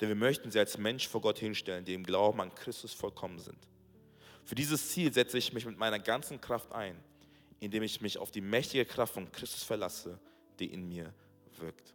Denn 0.00 0.08
wir 0.08 0.16
möchten 0.16 0.50
sie 0.50 0.58
als 0.58 0.78
Mensch 0.78 1.08
vor 1.08 1.20
Gott 1.20 1.38
hinstellen, 1.38 1.84
die 1.84 1.94
im 1.94 2.04
Glauben 2.04 2.40
an 2.40 2.54
Christus 2.54 2.92
vollkommen 2.92 3.38
sind. 3.38 3.58
Für 4.44 4.54
dieses 4.54 4.90
Ziel 4.90 5.12
setze 5.12 5.38
ich 5.38 5.52
mich 5.52 5.64
mit 5.64 5.78
meiner 5.78 5.98
ganzen 5.98 6.40
Kraft 6.40 6.72
ein 6.72 6.96
indem 7.60 7.82
ich 7.82 8.00
mich 8.00 8.18
auf 8.18 8.30
die 8.30 8.40
mächtige 8.40 8.84
Kraft 8.84 9.14
von 9.14 9.30
Christus 9.32 9.62
verlasse, 9.62 10.18
die 10.58 10.72
in 10.72 10.88
mir 10.88 11.12
wirkt. 11.58 11.94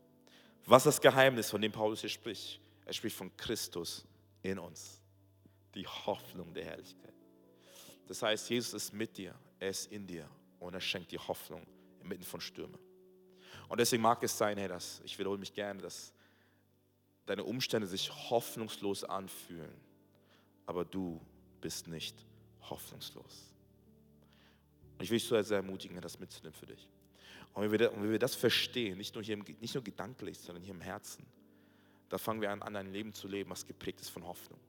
Was 0.65 0.85
ist 0.85 0.97
das 0.97 1.01
Geheimnis, 1.01 1.49
von 1.49 1.61
dem 1.61 1.71
Paulus 1.71 2.01
hier 2.01 2.09
spricht? 2.09 2.59
Er 2.85 2.93
spricht 2.93 3.15
von 3.15 3.35
Christus 3.37 4.05
in 4.41 4.59
uns, 4.59 5.01
die 5.75 5.85
Hoffnung 5.85 6.53
der 6.53 6.65
Herrlichkeit. 6.65 7.13
Das 8.07 8.21
heißt, 8.21 8.49
Jesus 8.49 8.73
ist 8.73 8.93
mit 8.93 9.17
dir, 9.17 9.35
er 9.59 9.69
ist 9.69 9.91
in 9.91 10.05
dir 10.05 10.27
und 10.59 10.73
er 10.73 10.81
schenkt 10.81 11.11
dir 11.11 11.27
Hoffnung 11.27 11.65
inmitten 12.01 12.23
von 12.23 12.41
Stürmen. 12.41 12.79
Und 13.69 13.79
deswegen 13.79 14.01
mag 14.01 14.21
es 14.23 14.37
sein, 14.37 14.57
hey, 14.57 14.67
dass, 14.67 15.01
ich 15.05 15.17
wiederhole 15.17 15.39
mich 15.39 15.53
gerne, 15.53 15.81
dass 15.81 16.13
deine 17.25 17.43
Umstände 17.43 17.87
sich 17.87 18.11
hoffnungslos 18.29 19.03
anfühlen, 19.03 19.73
aber 20.65 20.83
du 20.83 21.21
bist 21.61 21.87
nicht 21.87 22.25
hoffnungslos. 22.69 23.50
Und 25.01 25.05
ich 25.05 25.09
will 25.09 25.17
dich 25.17 25.27
so 25.27 25.41
sehr 25.41 25.57
ermutigen, 25.57 25.99
das 25.99 26.19
mitzunehmen 26.19 26.53
für 26.53 26.67
dich. 26.67 26.87
Und 27.55 27.71
wenn 27.71 28.11
wir, 28.11 28.19
das 28.19 28.35
verstehen, 28.35 28.99
nicht 28.99 29.15
nur, 29.15 29.23
hier 29.23 29.35
nicht 29.35 29.73
nur 29.73 29.83
gedanklich, 29.83 30.37
sondern 30.37 30.63
hier 30.63 30.75
im 30.75 30.81
Herzen, 30.81 31.25
da 32.07 32.19
fangen 32.19 32.39
wir 32.39 32.51
an, 32.51 32.61
an 32.61 32.75
ein 32.75 32.93
Leben 32.93 33.11
zu 33.11 33.27
leben, 33.27 33.49
was 33.49 33.65
geprägt 33.65 33.99
ist 33.99 34.09
von 34.09 34.23
Hoffnung, 34.23 34.59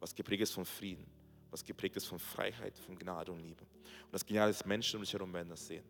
was 0.00 0.12
geprägt 0.12 0.42
ist 0.42 0.52
von 0.54 0.64
Frieden, 0.64 1.06
was 1.52 1.64
geprägt 1.64 1.96
ist 1.96 2.06
von 2.06 2.18
Freiheit, 2.18 2.76
von 2.78 2.98
Gnade 2.98 3.30
und 3.30 3.44
Liebe. 3.44 3.62
Und 3.62 4.12
das 4.12 4.26
Geniale 4.26 4.50
ist, 4.50 4.66
Menschen 4.66 4.96
um 4.96 5.02
dich 5.02 5.12
herum 5.12 5.32
werden 5.32 5.50
das 5.50 5.64
sehen. 5.68 5.84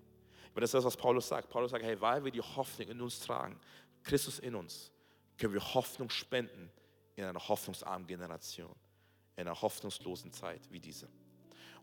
Aber 0.50 0.60
das 0.60 0.68
ist 0.68 0.74
das, 0.74 0.84
was 0.84 0.96
Paulus 0.98 1.26
sagt. 1.26 1.48
Paulus 1.48 1.70
sagt, 1.70 1.82
hey, 1.82 1.98
weil 1.98 2.22
wir 2.22 2.30
die 2.30 2.42
Hoffnung 2.42 2.88
in 2.88 3.00
uns 3.00 3.18
tragen, 3.20 3.58
Christus 4.02 4.38
in 4.40 4.54
uns, 4.54 4.92
können 5.38 5.54
wir 5.54 5.74
Hoffnung 5.74 6.10
spenden 6.10 6.70
in 7.14 7.24
einer 7.24 7.48
hoffnungsarmen 7.48 8.06
Generation, 8.06 8.74
in 9.36 9.46
einer 9.46 9.58
hoffnungslosen 9.58 10.34
Zeit 10.34 10.60
wie 10.70 10.80
diese. 10.80 11.08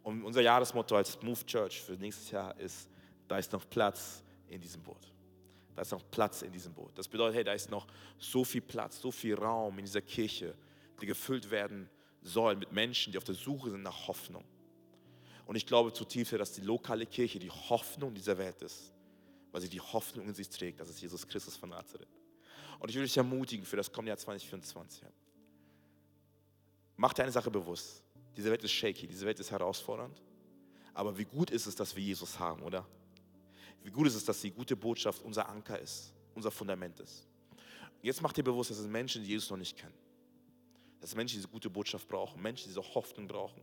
Und 0.03 0.23
unser 0.23 0.41
Jahresmotto 0.41 0.95
als 0.95 1.21
Move 1.21 1.45
Church 1.45 1.81
für 1.81 1.93
nächstes 1.93 2.29
Jahr 2.31 2.57
ist, 2.59 2.89
da 3.27 3.37
ist 3.37 3.51
noch 3.53 3.67
Platz 3.69 4.23
in 4.47 4.61
diesem 4.61 4.83
Boot. 4.83 5.11
Da 5.75 5.81
ist 5.81 5.91
noch 5.91 6.03
Platz 6.11 6.41
in 6.41 6.51
diesem 6.51 6.73
Boot. 6.73 6.91
Das 6.95 7.07
bedeutet, 7.07 7.37
hey, 7.37 7.43
da 7.43 7.53
ist 7.53 7.71
noch 7.71 7.87
so 8.19 8.43
viel 8.43 8.61
Platz, 8.61 9.01
so 9.01 9.11
viel 9.11 9.35
Raum 9.35 9.79
in 9.79 9.85
dieser 9.85 10.01
Kirche, 10.01 10.55
die 11.01 11.05
gefüllt 11.05 11.49
werden 11.49 11.89
soll 12.21 12.55
mit 12.55 12.71
Menschen, 12.71 13.11
die 13.11 13.17
auf 13.17 13.23
der 13.23 13.35
Suche 13.35 13.71
sind 13.71 13.81
nach 13.81 14.07
Hoffnung. 14.07 14.43
Und 15.45 15.55
ich 15.55 15.65
glaube 15.65 15.91
zutiefst, 15.91 16.33
dass 16.33 16.53
die 16.53 16.61
lokale 16.61 17.05
Kirche 17.05 17.39
die 17.39 17.49
Hoffnung 17.49 18.13
dieser 18.13 18.37
Welt 18.37 18.61
ist, 18.61 18.93
weil 19.51 19.61
sie 19.61 19.69
die 19.69 19.81
Hoffnung 19.81 20.27
in 20.27 20.33
sich 20.33 20.49
trägt, 20.49 20.79
dass 20.79 20.89
es 20.89 21.01
Jesus 21.01 21.27
Christus 21.27 21.55
von 21.55 21.69
Nazareth. 21.69 22.07
Und 22.79 22.89
ich 22.89 22.95
will 22.95 23.03
dich 23.03 23.17
ermutigen 23.17 23.65
für 23.65 23.77
das 23.77 23.91
kommende 23.91 24.09
Jahr 24.09 24.17
2024. 24.17 25.03
Mach 26.95 27.13
dir 27.13 27.23
eine 27.23 27.31
Sache 27.31 27.49
bewusst. 27.49 28.02
Diese 28.35 28.49
Welt 28.49 28.63
ist 28.63 28.71
shaky, 28.71 29.07
diese 29.07 29.25
Welt 29.25 29.39
ist 29.39 29.51
herausfordernd. 29.51 30.21
Aber 30.93 31.17
wie 31.17 31.25
gut 31.25 31.51
ist 31.51 31.65
es, 31.65 31.75
dass 31.75 31.95
wir 31.95 32.03
Jesus 32.03 32.39
haben, 32.39 32.61
oder? 32.63 32.85
Wie 33.83 33.91
gut 33.91 34.07
ist 34.07 34.15
es, 34.15 34.25
dass 34.25 34.41
die 34.41 34.51
gute 34.51 34.75
Botschaft 34.75 35.21
unser 35.23 35.49
Anker 35.49 35.79
ist, 35.79 36.13
unser 36.35 36.51
Fundament 36.51 36.99
ist. 36.99 37.27
Jetzt 38.01 38.21
mach 38.21 38.33
dir 38.33 38.43
bewusst, 38.43 38.69
dass 38.69 38.79
es 38.79 38.87
Menschen, 38.87 39.23
die 39.23 39.29
Jesus 39.29 39.49
noch 39.49 39.57
nicht 39.57 39.77
kennen. 39.77 39.93
Dass 40.99 41.15
Menschen 41.15 41.37
diese 41.37 41.47
gute 41.47 41.69
Botschaft 41.69 42.07
brauchen, 42.07 42.41
Menschen 42.41 42.67
diese 42.67 42.81
Hoffnung 42.81 43.27
brauchen. 43.27 43.61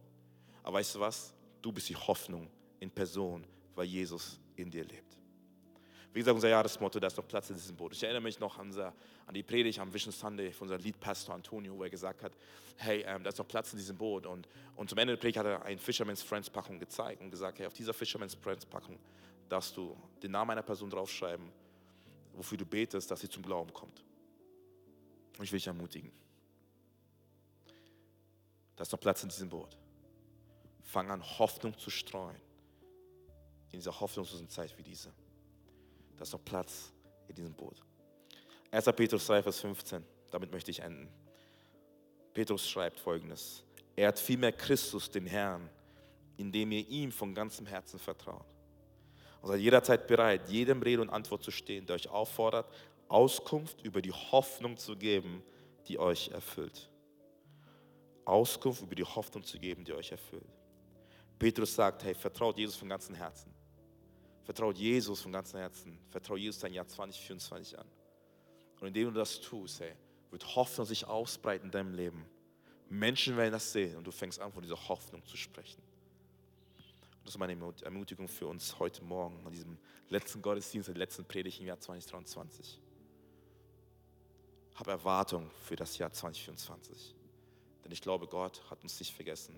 Aber 0.63 0.79
weißt 0.79 0.95
du 0.95 1.01
was? 1.01 1.33
Du 1.63 1.73
bist 1.73 1.89
die 1.89 1.97
Hoffnung 1.97 2.49
in 2.81 2.91
Person, 2.91 3.45
weil 3.75 3.87
Jesus 3.87 4.39
in 4.57 4.71
dir 4.71 4.85
lebt. 4.85 5.20
Wie 6.13 6.19
gesagt, 6.19 6.35
unser 6.35 6.49
Jahresmotto, 6.49 6.99
da 6.99 7.07
ist 7.07 7.17
noch 7.17 7.27
Platz 7.27 7.51
in 7.51 7.57
diesem 7.57 7.77
Boot. 7.77 7.93
Ich 7.93 8.03
erinnere 8.03 8.23
mich 8.23 8.41
noch 8.41 8.59
an, 8.59 8.67
unser, 8.67 8.93
an 9.27 9.35
die 9.35 9.45
Predigt 9.45 9.79
am 9.79 9.93
Vision 9.95 10.13
Sunday 10.13 10.51
von 10.51 10.67
unserem 10.67 10.83
Leadpastor 10.83 11.35
Antonio, 11.35 11.77
wo 11.77 11.85
er 11.85 11.91
gesagt 11.91 12.23
hat, 12.23 12.33
hey, 12.79 13.05
ähm, 13.07 13.23
da 13.23 13.31
ist 13.31 13.39
noch 13.39 13.47
Platz 13.47 13.73
in 13.73 13.79
diesem 13.79 13.97
Boot. 13.97 14.27
Und, 14.27 14.49
und 14.75 14.91
zum 14.91 14.99
Ende 14.99 15.15
der 15.15 15.21
Predigt 15.21 15.39
hat 15.39 15.47
er 15.47 15.65
eine 15.65 15.79
Fisherman's 15.79 16.23
Friends 16.23 16.51
Packung 16.51 16.81
gezeigt 16.81 17.21
und 17.21 17.31
gesagt, 17.31 17.61
hey, 17.61 17.67
auf 17.67 17.75
dieser 17.75 17.95
Fisherman's 17.95 18.35
Friends 18.35 18.67
Packung 18.67 18.99
darfst 19.49 19.77
du 19.77 19.97
den 20.21 20.33
Namen 20.33 20.51
einer 20.51 20.63
Person 20.63 20.91
draufschreiben, 20.91 21.47
wofür 22.35 22.59
du 22.59 22.67
betest, 22.67 23.09
dass 23.11 23.21
sie 23.21 23.29
zum 23.29 23.45
Glauben 23.45 23.73
kommt. 23.73 24.03
Und 25.39 25.45
ich 25.45 25.53
will 25.53 25.59
dich 25.59 25.69
ermutigen. 25.69 26.11
Da 28.75 28.83
ist 28.83 28.91
noch 28.91 29.01
Platz 29.01 29.23
in 29.23 29.29
diesem 29.29 29.49
Boot. 29.49 29.77
Fang 30.83 31.09
an, 31.09 31.23
Hoffnung 31.39 31.79
zu 31.79 31.89
streuen. 31.89 32.37
In 33.71 33.79
dieser 33.79 34.01
hoffnungslosen 34.01 34.49
Zeit 34.49 34.77
wie 34.77 34.83
diese. 34.83 35.13
Da 36.21 36.25
ist 36.25 36.33
noch 36.35 36.45
Platz 36.45 36.93
in 37.29 37.35
diesem 37.35 37.55
Boot. 37.55 37.81
1. 38.73 38.85
Petrus 38.95 39.27
3, 39.27 39.43
Vers 39.43 39.61
15. 39.61 40.05
Damit 40.31 40.53
möchte 40.53 40.71
ich 40.71 40.81
enden. 40.81 41.09
Petrus 42.35 42.69
schreibt 42.69 43.01
folgendes. 43.01 43.65
Er 43.97 44.09
hat 44.09 44.19
vielmehr 44.19 44.53
Christus, 44.53 45.11
den 45.11 45.25
Herrn, 45.25 45.71
indem 46.37 46.73
ihr 46.73 46.87
ihm 46.87 47.11
von 47.11 47.35
ganzem 47.35 47.65
Herzen 47.65 47.99
vertraut. 47.99 48.45
Und 49.41 49.49
seid 49.49 49.61
jederzeit 49.61 50.07
bereit, 50.07 50.47
jedem 50.51 50.83
Rede 50.83 51.01
und 51.01 51.09
Antwort 51.09 51.43
zu 51.43 51.51
stehen, 51.51 51.87
der 51.87 51.97
euch 51.97 52.11
auffordert, 52.11 52.71
Auskunft 53.09 53.81
über 53.83 54.03
die 54.03 54.13
Hoffnung 54.13 54.77
zu 54.77 54.97
geben, 54.97 55.43
die 55.89 55.99
euch 55.99 56.29
erfüllt. 56.29 56.91
Auskunft 58.27 58.83
über 58.83 58.95
die 58.95 59.05
Hoffnung 59.05 59.43
zu 59.43 59.59
geben, 59.59 59.87
die 59.87 59.95
euch 59.95 60.13
erfüllt. 60.13 60.45
Petrus 61.39 61.75
sagt, 61.75 62.05
hey, 62.05 62.15
vertraut 62.15 62.59
Jesus 62.59 62.77
von 62.77 62.91
ganzem 62.91 63.15
Herzen. 63.15 63.51
Vertraut 64.45 64.77
Jesus 64.77 65.21
von 65.21 65.33
ganzem 65.33 65.61
Herzen. 65.61 65.99
Vertraut 66.11 66.39
Jesus 66.39 66.59
dein 66.59 66.73
Jahr 66.73 66.87
2024 66.87 67.79
an. 67.79 67.87
Und 68.81 68.89
indem 68.89 69.13
du 69.13 69.19
das 69.19 69.41
tust, 69.41 69.81
hey, 69.81 69.93
wird 70.31 70.57
Hoffnung 70.57 70.87
sich 70.87 71.07
ausbreiten 71.07 71.67
in 71.67 71.71
deinem 71.71 71.95
Leben. 71.95 72.25
Menschen 72.89 73.37
werden 73.37 73.53
das 73.53 73.73
sehen 73.73 73.97
und 73.97 74.07
du 74.07 74.11
fängst 74.11 74.41
an, 74.41 74.53
von 74.53 74.63
dieser 74.63 74.89
Hoffnung 74.89 75.25
zu 75.25 75.37
sprechen. 75.37 75.83
Und 77.19 77.27
das 77.27 77.35
ist 77.35 77.39
meine 77.39 77.57
Ermutigung 77.83 78.27
für 78.27 78.47
uns 78.47 78.79
heute 78.79 79.05
Morgen, 79.05 79.47
an 79.47 79.53
diesem 79.53 79.79
letzten 80.09 80.41
Gottesdienst, 80.41 80.89
der 80.89 80.97
letzten 80.97 81.25
Predigt 81.25 81.61
im 81.61 81.67
Jahr 81.67 81.79
2023. 81.79 82.81
Hab 84.75 84.87
Erwartung 84.87 85.51
für 85.65 85.77
das 85.77 85.99
Jahr 85.99 86.13
2024. 86.13 87.15
Denn 87.85 87.93
ich 87.93 88.01
glaube, 88.01 88.27
Gott 88.27 88.63
hat 88.71 88.83
uns 88.83 88.99
nicht 88.99 89.15
vergessen. 89.15 89.55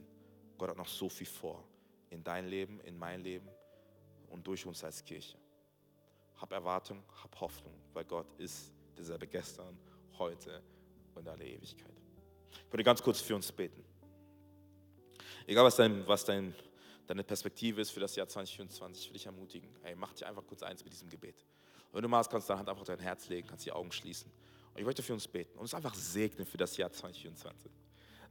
Gott 0.58 0.70
hat 0.70 0.76
noch 0.76 0.88
so 0.88 1.08
viel 1.08 1.26
vor. 1.26 1.62
In 2.10 2.24
dein 2.24 2.48
Leben, 2.48 2.80
in 2.80 2.98
mein 2.98 3.22
Leben 3.22 3.48
und 4.32 4.46
durch 4.46 4.66
uns 4.66 4.82
als 4.82 5.04
Kirche. 5.04 5.36
Hab 6.36 6.50
Erwartung, 6.52 7.04
hab 7.22 7.40
Hoffnung, 7.40 7.74
weil 7.92 8.04
Gott 8.04 8.26
ist 8.38 8.72
derselbe 8.96 9.26
gestern, 9.26 9.78
heute 10.18 10.62
und 11.14 11.28
alle 11.28 11.44
Ewigkeit. 11.44 11.92
Ich 12.50 12.72
würde 12.72 12.82
ganz 12.82 13.02
kurz 13.02 13.20
für 13.20 13.36
uns 13.36 13.52
beten. 13.52 13.84
Egal, 15.46 15.64
was, 15.64 15.76
dein, 15.76 16.06
was 16.06 16.24
dein, 16.24 16.54
deine 17.06 17.22
Perspektive 17.22 17.80
ist 17.80 17.90
für 17.90 18.00
das 18.00 18.16
Jahr 18.16 18.26
2024, 18.26 19.10
will 19.10 19.16
ich 19.16 19.26
ermutigen. 19.26 19.68
Hey, 19.82 19.94
mach 19.94 20.12
dir 20.14 20.26
einfach 20.26 20.46
kurz 20.46 20.62
eins 20.62 20.82
mit 20.82 20.92
diesem 20.92 21.08
Gebet. 21.08 21.44
Und 21.90 21.96
wenn 21.96 22.02
du 22.02 22.08
magst, 22.08 22.30
kannst 22.30 22.48
du 22.48 22.52
deine 22.52 22.60
Hand 22.60 22.68
einfach 22.68 22.82
auf 22.82 22.86
dein 22.86 23.00
Herz 23.00 23.28
legen, 23.28 23.46
kannst 23.46 23.66
die 23.66 23.72
Augen 23.72 23.92
schließen. 23.92 24.30
Und 24.72 24.80
ich 24.80 24.86
möchte 24.86 25.02
für 25.02 25.12
uns 25.12 25.28
beten 25.28 25.52
und 25.54 25.62
uns 25.62 25.74
einfach 25.74 25.94
segnen 25.94 26.46
für 26.46 26.56
das 26.56 26.76
Jahr 26.76 26.90
2024. 26.90 27.70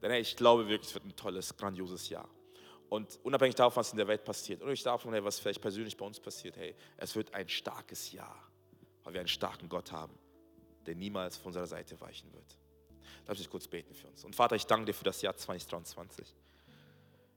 Denn 0.02 0.12
hey, 0.12 0.22
ich 0.22 0.36
glaube 0.36 0.68
wirklich, 0.68 0.90
es 0.90 0.94
wird 0.96 1.06
ein 1.06 1.16
tolles, 1.16 1.56
grandioses 1.56 2.10
Jahr. 2.10 2.28
Und 2.92 3.22
unabhängig 3.24 3.56
davon, 3.56 3.80
was 3.80 3.92
in 3.94 3.98
der 3.98 4.08
Welt 4.10 4.26
passiert, 4.26 4.60
unabhängig 4.60 4.84
davon, 4.84 5.24
was 5.24 5.40
vielleicht 5.40 5.62
persönlich 5.62 5.96
bei 5.96 6.06
uns 6.06 6.20
passiert, 6.20 6.58
hey, 6.58 6.76
es 6.98 7.16
wird 7.16 7.34
ein 7.34 7.48
starkes 7.48 8.12
Jahr, 8.12 8.36
weil 9.06 9.14
wir 9.14 9.22
einen 9.22 9.30
starken 9.30 9.70
Gott 9.70 9.94
haben, 9.94 10.14
der 10.86 10.96
niemals 10.96 11.38
von 11.38 11.48
unserer 11.48 11.68
Seite 11.68 12.02
weichen 12.02 12.34
wird. 12.34 12.58
Darf 13.24 13.40
ich 13.40 13.50
kurz 13.50 13.66
beten 13.66 13.94
für 13.94 14.10
uns. 14.10 14.26
Und 14.26 14.36
Vater, 14.36 14.58
ich 14.58 14.66
danke 14.66 14.88
dir 14.88 14.94
für 14.94 15.06
das 15.06 15.22
Jahr 15.22 15.38
2023. 15.38 16.36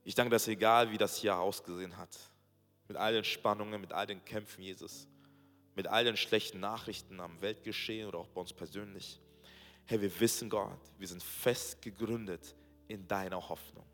Ich 0.03 0.17
danke, 0.17 0.33
dass 0.33 0.49
egal 0.49 0.91
wie 0.91 0.99
das 0.99 1.23
Jahr 1.23 1.39
ausgesehen 1.39 1.97
hat, 1.99 2.19
mit 2.89 2.97
all 2.97 3.13
den 3.13 3.23
Spannungen, 3.23 3.81
mit 3.81 3.93
all 3.93 4.09
den 4.09 4.25
Kämpfen, 4.25 4.61
Jesus, 4.61 5.07
mit 5.77 5.87
all 5.87 6.03
den 6.03 6.17
schlechten 6.17 6.59
Nachrichten 6.59 7.21
am 7.21 7.41
Weltgeschehen 7.41 8.09
oder 8.09 8.19
auch 8.19 8.29
bei 8.29 8.41
uns 8.41 8.53
persönlich, 8.53 9.21
Herr, 9.85 10.01
wir 10.01 10.19
wissen 10.19 10.51
Gott, 10.51 10.81
wir 10.99 11.07
sind 11.07 11.23
fest 11.23 11.81
gegründet 11.81 12.57
in 12.89 13.07
deiner 13.07 13.49
Hoffnung 13.49 13.87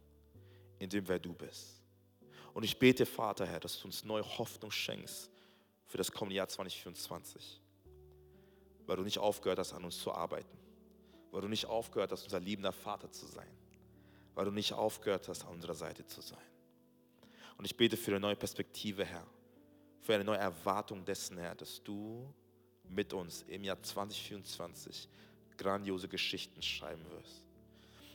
in 0.81 0.91
dem, 0.91 1.07
wer 1.07 1.21
du 1.21 1.33
bist. 1.33 1.81
Und 2.53 2.65
ich 2.65 2.79
bete, 2.79 3.07
Vater, 3.07 3.47
Herr, 3.47 3.61
dass 3.61 3.79
du 3.79 3.87
uns 3.87 4.05
neue 4.05 4.25
Hoffnung 4.39 4.73
schenkst 4.73 5.31
für 5.87 5.99
das 5.99 6.11
kommende 6.11 6.37
Jahr 6.37 6.49
2024. 6.49 7.61
Weil 8.87 8.97
du 8.97 9.03
nicht 9.03 9.19
aufgehört 9.19 9.61
hast, 9.61 9.73
an 9.73 9.85
uns 9.85 10.01
zu 10.01 10.11
arbeiten. 10.11 10.59
Weil 11.31 11.43
du 11.43 11.49
nicht 11.49 11.67
aufgehört 11.67 12.11
hast, 12.11 12.25
unser 12.25 12.41
liebender 12.41 12.73
Vater 12.73 13.11
zu 13.13 13.27
sein. 13.27 13.49
Weil 14.35 14.47
du 14.47 14.51
nicht 14.51 14.73
aufgehört 14.73 15.29
hast, 15.29 15.45
an 15.45 15.53
unserer 15.53 15.75
Seite 15.75 16.05
zu 16.07 16.21
sein. 16.23 16.39
Und 17.57 17.67
ich 17.67 17.77
bete 17.77 17.97
für 17.97 18.11
eine 18.11 18.21
neue 18.21 18.37
Perspektive, 18.37 19.05
Herr. 19.05 19.27
Für 20.01 20.15
eine 20.15 20.25
neue 20.25 20.39
Erwartung 20.39 21.05
dessen, 21.05 21.37
Herr, 21.37 21.55
dass 21.55 21.83
du 21.85 22.33
mit 22.89 23.13
uns 23.13 23.43
im 23.43 23.63
Jahr 23.63 23.81
2024 23.81 25.09
grandiose 25.57 26.09
Geschichten 26.09 26.63
schreiben 26.63 27.05
wirst. 27.11 27.50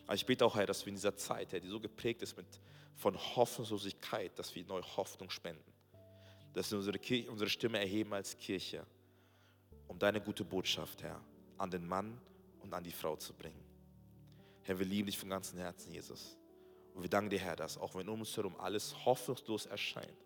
Aber 0.05 0.15
ich 0.15 0.25
bete 0.25 0.45
auch, 0.45 0.55
Herr, 0.55 0.65
dass 0.65 0.85
wir 0.85 0.89
in 0.89 0.95
dieser 0.95 1.15
Zeit, 1.15 1.51
Herr, 1.51 1.59
die 1.59 1.67
so 1.67 1.79
geprägt 1.79 2.21
ist 2.21 2.37
mit, 2.37 2.45
von 2.95 3.17
Hoffnungslosigkeit, 3.17 4.37
dass 4.37 4.53
wir 4.55 4.63
neue 4.65 4.83
Hoffnung 4.97 5.29
spenden. 5.29 5.73
Dass 6.53 6.71
wir 6.71 6.77
unsere, 6.77 6.99
Kirche, 6.99 7.29
unsere 7.29 7.49
Stimme 7.49 7.79
erheben 7.79 8.13
als 8.13 8.37
Kirche, 8.37 8.85
um 9.87 9.97
deine 9.99 10.21
gute 10.21 10.45
Botschaft, 10.45 11.03
Herr, 11.03 11.19
an 11.57 11.71
den 11.71 11.85
Mann 11.87 12.19
und 12.59 12.73
an 12.73 12.83
die 12.83 12.91
Frau 12.91 13.15
zu 13.15 13.33
bringen. 13.33 13.63
Herr, 14.61 14.77
wir 14.79 14.85
lieben 14.85 15.07
dich 15.07 15.17
von 15.17 15.29
ganzem 15.29 15.59
Herzen, 15.59 15.91
Jesus. 15.91 16.37
Und 16.93 17.01
wir 17.01 17.09
danken 17.09 17.29
dir, 17.29 17.39
Herr, 17.39 17.55
dass 17.55 17.77
auch 17.77 17.95
wenn 17.95 18.07
um 18.07 18.21
uns 18.21 18.35
herum 18.37 18.55
alles 18.57 18.95
hoffnungslos 19.05 19.65
erscheint, 19.65 20.17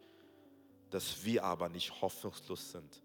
dass 0.89 1.24
wir 1.24 1.44
aber 1.44 1.70
nicht 1.70 2.02
hoffnungslos 2.02 2.72
sind. 2.72 3.02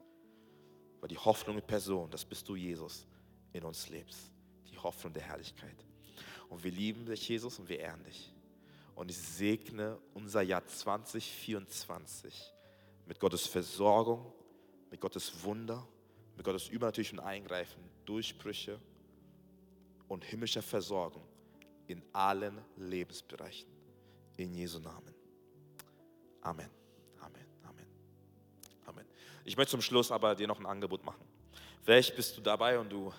Weil 1.00 1.08
die 1.08 1.18
Hoffnung 1.18 1.56
in 1.56 1.66
Person, 1.66 2.10
das 2.10 2.24
bist 2.24 2.48
du, 2.48 2.56
Jesus, 2.56 3.06
in 3.52 3.64
uns 3.64 3.88
lebst. 3.88 4.30
Die 4.70 4.78
Hoffnung 4.78 5.12
der 5.12 5.22
Herrlichkeit. 5.22 5.84
Und 6.48 6.64
wir 6.64 6.70
lieben 6.70 7.06
dich, 7.06 7.28
Jesus, 7.28 7.58
und 7.58 7.68
wir 7.68 7.78
ehren 7.78 8.02
dich. 8.04 8.32
Und 8.94 9.10
ich 9.10 9.18
segne 9.18 9.98
unser 10.14 10.42
Jahr 10.42 10.64
2024 10.66 12.52
mit 13.06 13.18
Gottes 13.18 13.46
Versorgung, 13.46 14.32
mit 14.90 15.00
Gottes 15.00 15.42
Wunder, 15.42 15.86
mit 16.36 16.44
Gottes 16.44 16.68
übernatürlichen 16.68 17.20
Eingreifen, 17.20 17.82
Durchbrüche 18.04 18.78
und 20.08 20.24
himmlischer 20.24 20.62
Versorgung 20.62 21.24
in 21.86 22.02
allen 22.12 22.58
Lebensbereichen. 22.76 23.68
In 24.36 24.54
Jesu 24.54 24.80
Namen. 24.80 25.14
Amen. 26.40 26.68
Amen. 27.20 27.46
Amen. 27.62 27.86
Amen. 28.86 29.06
Ich 29.44 29.56
möchte 29.56 29.72
zum 29.72 29.82
Schluss 29.82 30.10
aber 30.10 30.34
dir 30.34 30.48
noch 30.48 30.58
ein 30.58 30.66
Angebot 30.66 31.04
machen. 31.04 31.24
Vielleicht 31.82 32.16
bist 32.16 32.36
du 32.36 32.40
dabei 32.40 32.78
und 32.78 32.90
du 32.90 33.12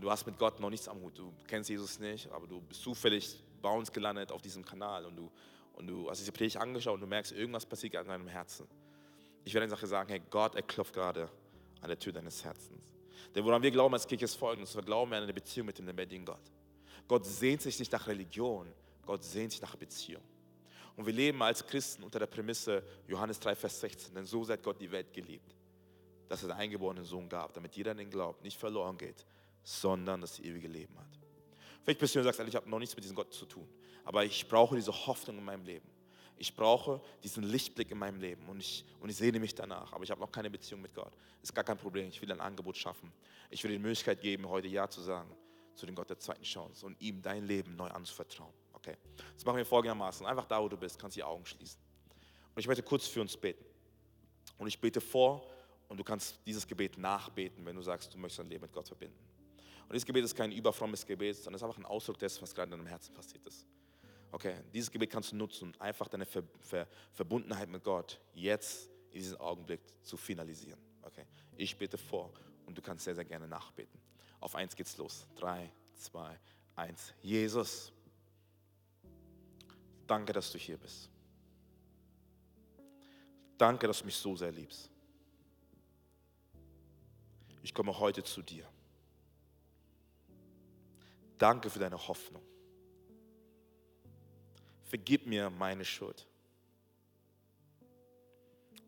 du 0.00 0.10
hast 0.10 0.26
mit 0.26 0.38
Gott 0.38 0.58
noch 0.60 0.70
nichts 0.70 0.88
am 0.88 1.00
Hut. 1.00 1.18
Du 1.18 1.32
kennst 1.46 1.68
Jesus 1.68 1.98
nicht, 1.98 2.30
aber 2.32 2.46
du 2.46 2.60
bist 2.60 2.82
zufällig 2.82 3.42
bei 3.60 3.70
uns 3.70 3.92
gelandet 3.92 4.32
auf 4.32 4.42
diesem 4.42 4.64
Kanal 4.64 5.04
und 5.06 5.16
du, 5.16 5.30
und 5.74 5.86
du 5.86 6.08
hast 6.08 6.18
diese 6.18 6.32
Predigt 6.32 6.56
angeschaut 6.56 6.94
und 6.94 7.00
du 7.00 7.06
merkst, 7.06 7.32
irgendwas 7.32 7.66
passiert 7.66 7.96
an 7.96 8.08
deinem 8.08 8.28
Herzen. 8.28 8.66
Ich 9.44 9.52
werde 9.54 9.64
eine 9.64 9.70
Sache 9.70 9.86
sagen, 9.86 10.08
hey, 10.08 10.22
Gott, 10.30 10.54
er 10.54 10.62
klopft 10.62 10.94
gerade 10.94 11.28
an 11.80 11.88
der 11.88 11.98
Tür 11.98 12.12
deines 12.12 12.42
Herzens. 12.44 12.88
Denn 13.34 13.44
woran 13.44 13.62
wir 13.62 13.70
glauben 13.70 13.94
als 13.94 14.06
Kirche 14.06 14.24
ist 14.24 14.34
folgendes, 14.34 14.74
wir 14.74 14.82
glauben 14.82 15.12
an 15.12 15.22
eine 15.22 15.34
Beziehung 15.34 15.66
mit 15.66 15.78
dem 15.78 15.86
lebendigen 15.86 16.24
Gott. 16.24 16.50
Gott 17.08 17.26
sehnt 17.26 17.62
sich 17.62 17.78
nicht 17.78 17.92
nach 17.92 18.06
Religion, 18.06 18.72
Gott 19.04 19.24
sehnt 19.24 19.52
sich 19.52 19.60
nach 19.60 19.76
Beziehung. 19.76 20.22
Und 20.96 21.06
wir 21.06 21.12
leben 21.12 21.42
als 21.42 21.66
Christen 21.66 22.02
unter 22.02 22.18
der 22.18 22.26
Prämisse 22.26 22.82
Johannes 23.06 23.40
3, 23.40 23.56
Vers 23.56 23.80
16, 23.80 24.14
denn 24.14 24.26
so 24.26 24.44
seid 24.44 24.62
Gott 24.62 24.80
die 24.80 24.90
Welt 24.90 25.12
geliebt 25.12 25.54
dass 26.32 26.42
er 26.42 26.48
den 26.48 26.56
eingeborenen 26.56 27.04
Sohn 27.04 27.28
gab, 27.28 27.52
damit 27.52 27.76
jeder 27.76 27.90
an 27.90 27.98
den 27.98 28.08
glaubt, 28.08 28.42
nicht 28.42 28.58
verloren 28.58 28.96
geht, 28.96 29.26
sondern 29.62 30.20
das 30.20 30.40
ewige 30.40 30.68
Leben 30.68 30.96
hat. 30.98 31.18
Vielleicht 31.82 32.00
bist 32.00 32.14
du 32.14 32.20
und 32.20 32.24
sagst, 32.24 32.40
ich 32.40 32.56
habe 32.56 32.68
noch 32.68 32.78
nichts 32.78 32.94
mit 32.94 33.04
diesem 33.04 33.16
Gott 33.16 33.32
zu 33.32 33.46
tun, 33.46 33.68
aber 34.04 34.24
ich 34.24 34.46
brauche 34.48 34.76
diese 34.76 34.92
Hoffnung 35.06 35.38
in 35.38 35.44
meinem 35.44 35.64
Leben. 35.64 35.88
Ich 36.36 36.56
brauche 36.56 37.00
diesen 37.22 37.44
Lichtblick 37.44 37.90
in 37.90 37.98
meinem 37.98 38.20
Leben 38.20 38.48
und 38.48 38.60
ich, 38.60 38.84
und 39.00 39.08
ich 39.08 39.16
sehne 39.16 39.38
mich 39.38 39.54
danach, 39.54 39.92
aber 39.92 40.02
ich 40.02 40.10
habe 40.10 40.20
noch 40.20 40.32
keine 40.32 40.50
Beziehung 40.50 40.80
mit 40.80 40.94
Gott. 40.94 41.12
Ist 41.40 41.54
gar 41.54 41.64
kein 41.64 41.78
Problem, 41.78 42.08
ich 42.08 42.20
will 42.20 42.32
ein 42.32 42.40
Angebot 42.40 42.76
schaffen. 42.76 43.12
Ich 43.50 43.62
will 43.62 43.70
dir 43.70 43.76
die 43.76 43.82
Möglichkeit 43.82 44.20
geben, 44.20 44.48
heute 44.48 44.66
Ja 44.68 44.88
zu 44.88 45.00
sagen 45.00 45.36
zu 45.74 45.86
dem 45.86 45.94
Gott 45.94 46.10
der 46.10 46.18
zweiten 46.18 46.42
Chance 46.42 46.86
und 46.86 47.00
ihm 47.00 47.22
dein 47.22 47.46
Leben 47.46 47.76
neu 47.76 47.88
anzuvertrauen. 47.88 48.52
Okay, 48.72 48.96
das 49.34 49.44
machen 49.44 49.56
wir 49.56 49.66
folgendermaßen. 49.66 50.26
Einfach 50.26 50.46
da, 50.46 50.62
wo 50.62 50.68
du 50.68 50.76
bist, 50.76 50.98
kannst 50.98 51.16
du 51.16 51.20
die 51.20 51.24
Augen 51.24 51.46
schließen. 51.46 51.80
Und 52.54 52.60
ich 52.60 52.66
möchte 52.66 52.82
kurz 52.82 53.06
für 53.06 53.20
uns 53.20 53.36
beten. 53.36 53.64
Und 54.58 54.66
ich 54.66 54.80
bete 54.80 55.00
vor 55.00 55.46
und 55.88 55.98
du 55.98 56.04
kannst 56.04 56.38
dieses 56.46 56.66
Gebet 56.66 56.98
nachbeten, 56.98 57.64
wenn 57.64 57.76
du 57.76 57.82
sagst, 57.82 58.12
du 58.12 58.18
möchtest 58.18 58.40
dein 58.40 58.48
Leben 58.48 58.62
mit 58.62 58.72
Gott 58.72 58.88
verbinden. 58.88 59.16
Und 59.92 59.96
dieses 59.96 60.06
Gebet 60.06 60.24
ist 60.24 60.34
kein 60.34 60.50
überfrommes 60.50 61.04
Gebet, 61.04 61.36
sondern 61.36 61.56
es 61.56 61.60
ist 61.60 61.64
einfach 61.66 61.76
ein 61.76 61.84
Ausdruck 61.84 62.18
dessen, 62.18 62.40
was 62.40 62.54
gerade 62.54 62.72
in 62.72 62.78
deinem 62.78 62.86
Herzen 62.86 63.12
passiert 63.12 63.46
ist. 63.46 63.66
Okay, 64.30 64.54
dieses 64.72 64.90
Gebet 64.90 65.10
kannst 65.10 65.32
du 65.32 65.36
nutzen, 65.36 65.78
einfach 65.78 66.08
deine 66.08 66.24
Ver 66.24 66.44
Ver 66.60 66.88
Verbundenheit 67.12 67.68
mit 67.68 67.84
Gott 67.84 68.18
jetzt 68.32 68.88
in 69.10 69.20
diesem 69.20 69.36
Augenblick 69.36 69.82
zu 70.00 70.16
finalisieren. 70.16 70.80
Okay, 71.02 71.26
ich 71.58 71.76
bete 71.76 71.98
vor 71.98 72.32
und 72.64 72.78
du 72.78 72.80
kannst 72.80 73.04
sehr, 73.04 73.14
sehr 73.14 73.26
gerne 73.26 73.46
nachbeten. 73.46 74.00
Auf 74.40 74.54
eins 74.54 74.74
geht's 74.74 74.96
los. 74.96 75.26
Drei, 75.34 75.70
zwei, 75.94 76.40
eins. 76.74 77.12
Jesus, 77.20 77.92
danke, 80.06 80.32
dass 80.32 80.50
du 80.50 80.56
hier 80.56 80.78
bist. 80.78 81.10
Danke, 83.58 83.86
dass 83.86 83.98
du 83.98 84.06
mich 84.06 84.16
so 84.16 84.34
sehr 84.36 84.52
liebst. 84.52 84.90
Ich 87.62 87.74
komme 87.74 87.98
heute 87.98 88.24
zu 88.24 88.40
dir. 88.40 88.66
Danke 91.38 91.70
für 91.70 91.78
deine 91.78 91.96
Hoffnung. 92.08 92.42
Vergib 94.84 95.26
mir 95.26 95.50
meine 95.50 95.84
Schuld 95.84 96.26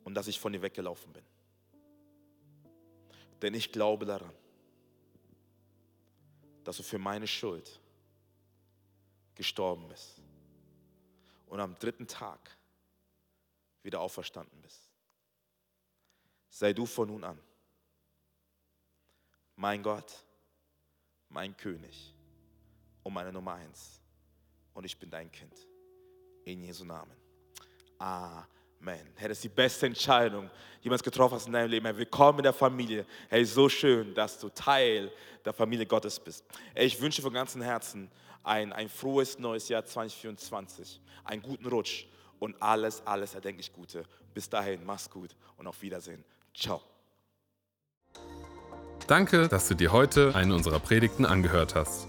und 0.04 0.14
dass 0.14 0.28
ich 0.28 0.38
von 0.38 0.52
dir 0.52 0.62
weggelaufen 0.62 1.12
bin. 1.12 1.24
Denn 3.42 3.54
ich 3.54 3.72
glaube 3.72 4.04
daran, 4.04 4.32
dass 6.62 6.76
du 6.76 6.82
für 6.82 6.98
meine 6.98 7.26
Schuld 7.26 7.80
gestorben 9.34 9.88
bist 9.88 10.22
und 11.46 11.60
am 11.60 11.74
dritten 11.78 12.06
Tag 12.06 12.56
wieder 13.82 14.00
auferstanden 14.00 14.60
bist. 14.62 14.90
Sei 16.48 16.72
du 16.72 16.86
von 16.86 17.08
nun 17.08 17.24
an 17.24 17.38
mein 19.56 19.82
Gott, 19.82 20.24
mein 21.28 21.56
König 21.56 22.13
und 23.04 23.12
meine 23.12 23.32
Nummer 23.32 23.54
eins. 23.54 24.00
Und 24.72 24.84
ich 24.84 24.98
bin 24.98 25.08
dein 25.08 25.30
Kind. 25.30 25.54
In 26.44 26.62
Jesu 26.62 26.84
Namen. 26.84 27.12
Amen. 27.98 29.12
Hey, 29.14 29.28
das 29.28 29.38
ist 29.38 29.44
die 29.44 29.48
beste 29.48 29.86
Entscheidung, 29.86 30.50
die 30.82 30.88
du 30.88 30.96
getroffen 30.98 31.36
hast 31.36 31.46
in 31.46 31.52
deinem 31.52 31.70
Leben. 31.70 31.86
Hey, 31.86 31.96
willkommen 31.96 32.40
in 32.40 32.42
der 32.42 32.52
Familie. 32.52 33.06
Hey, 33.28 33.44
so 33.44 33.68
schön, 33.68 34.12
dass 34.14 34.38
du 34.38 34.48
Teil 34.48 35.12
der 35.44 35.52
Familie 35.52 35.86
Gottes 35.86 36.18
bist. 36.18 36.44
Hey, 36.74 36.86
ich 36.86 37.00
wünsche 37.00 37.22
von 37.22 37.32
ganzem 37.32 37.62
Herzen 37.62 38.10
ein, 38.42 38.72
ein 38.72 38.88
frohes 38.88 39.38
neues 39.38 39.68
Jahr 39.68 39.84
2024, 39.84 41.00
einen 41.24 41.40
guten 41.40 41.66
Rutsch 41.66 42.06
und 42.40 42.60
alles, 42.60 43.02
alles 43.06 43.34
erdenklich 43.34 43.72
Gute. 43.72 44.04
Bis 44.34 44.48
dahin, 44.48 44.84
mach's 44.84 45.08
gut 45.08 45.34
und 45.56 45.66
auf 45.66 45.80
Wiedersehen. 45.80 46.24
Ciao. 46.54 46.82
Danke, 49.06 49.48
dass 49.48 49.68
du 49.68 49.74
dir 49.74 49.92
heute 49.92 50.34
eine 50.34 50.54
unserer 50.54 50.80
Predigten 50.80 51.24
angehört 51.24 51.74
hast. 51.74 52.08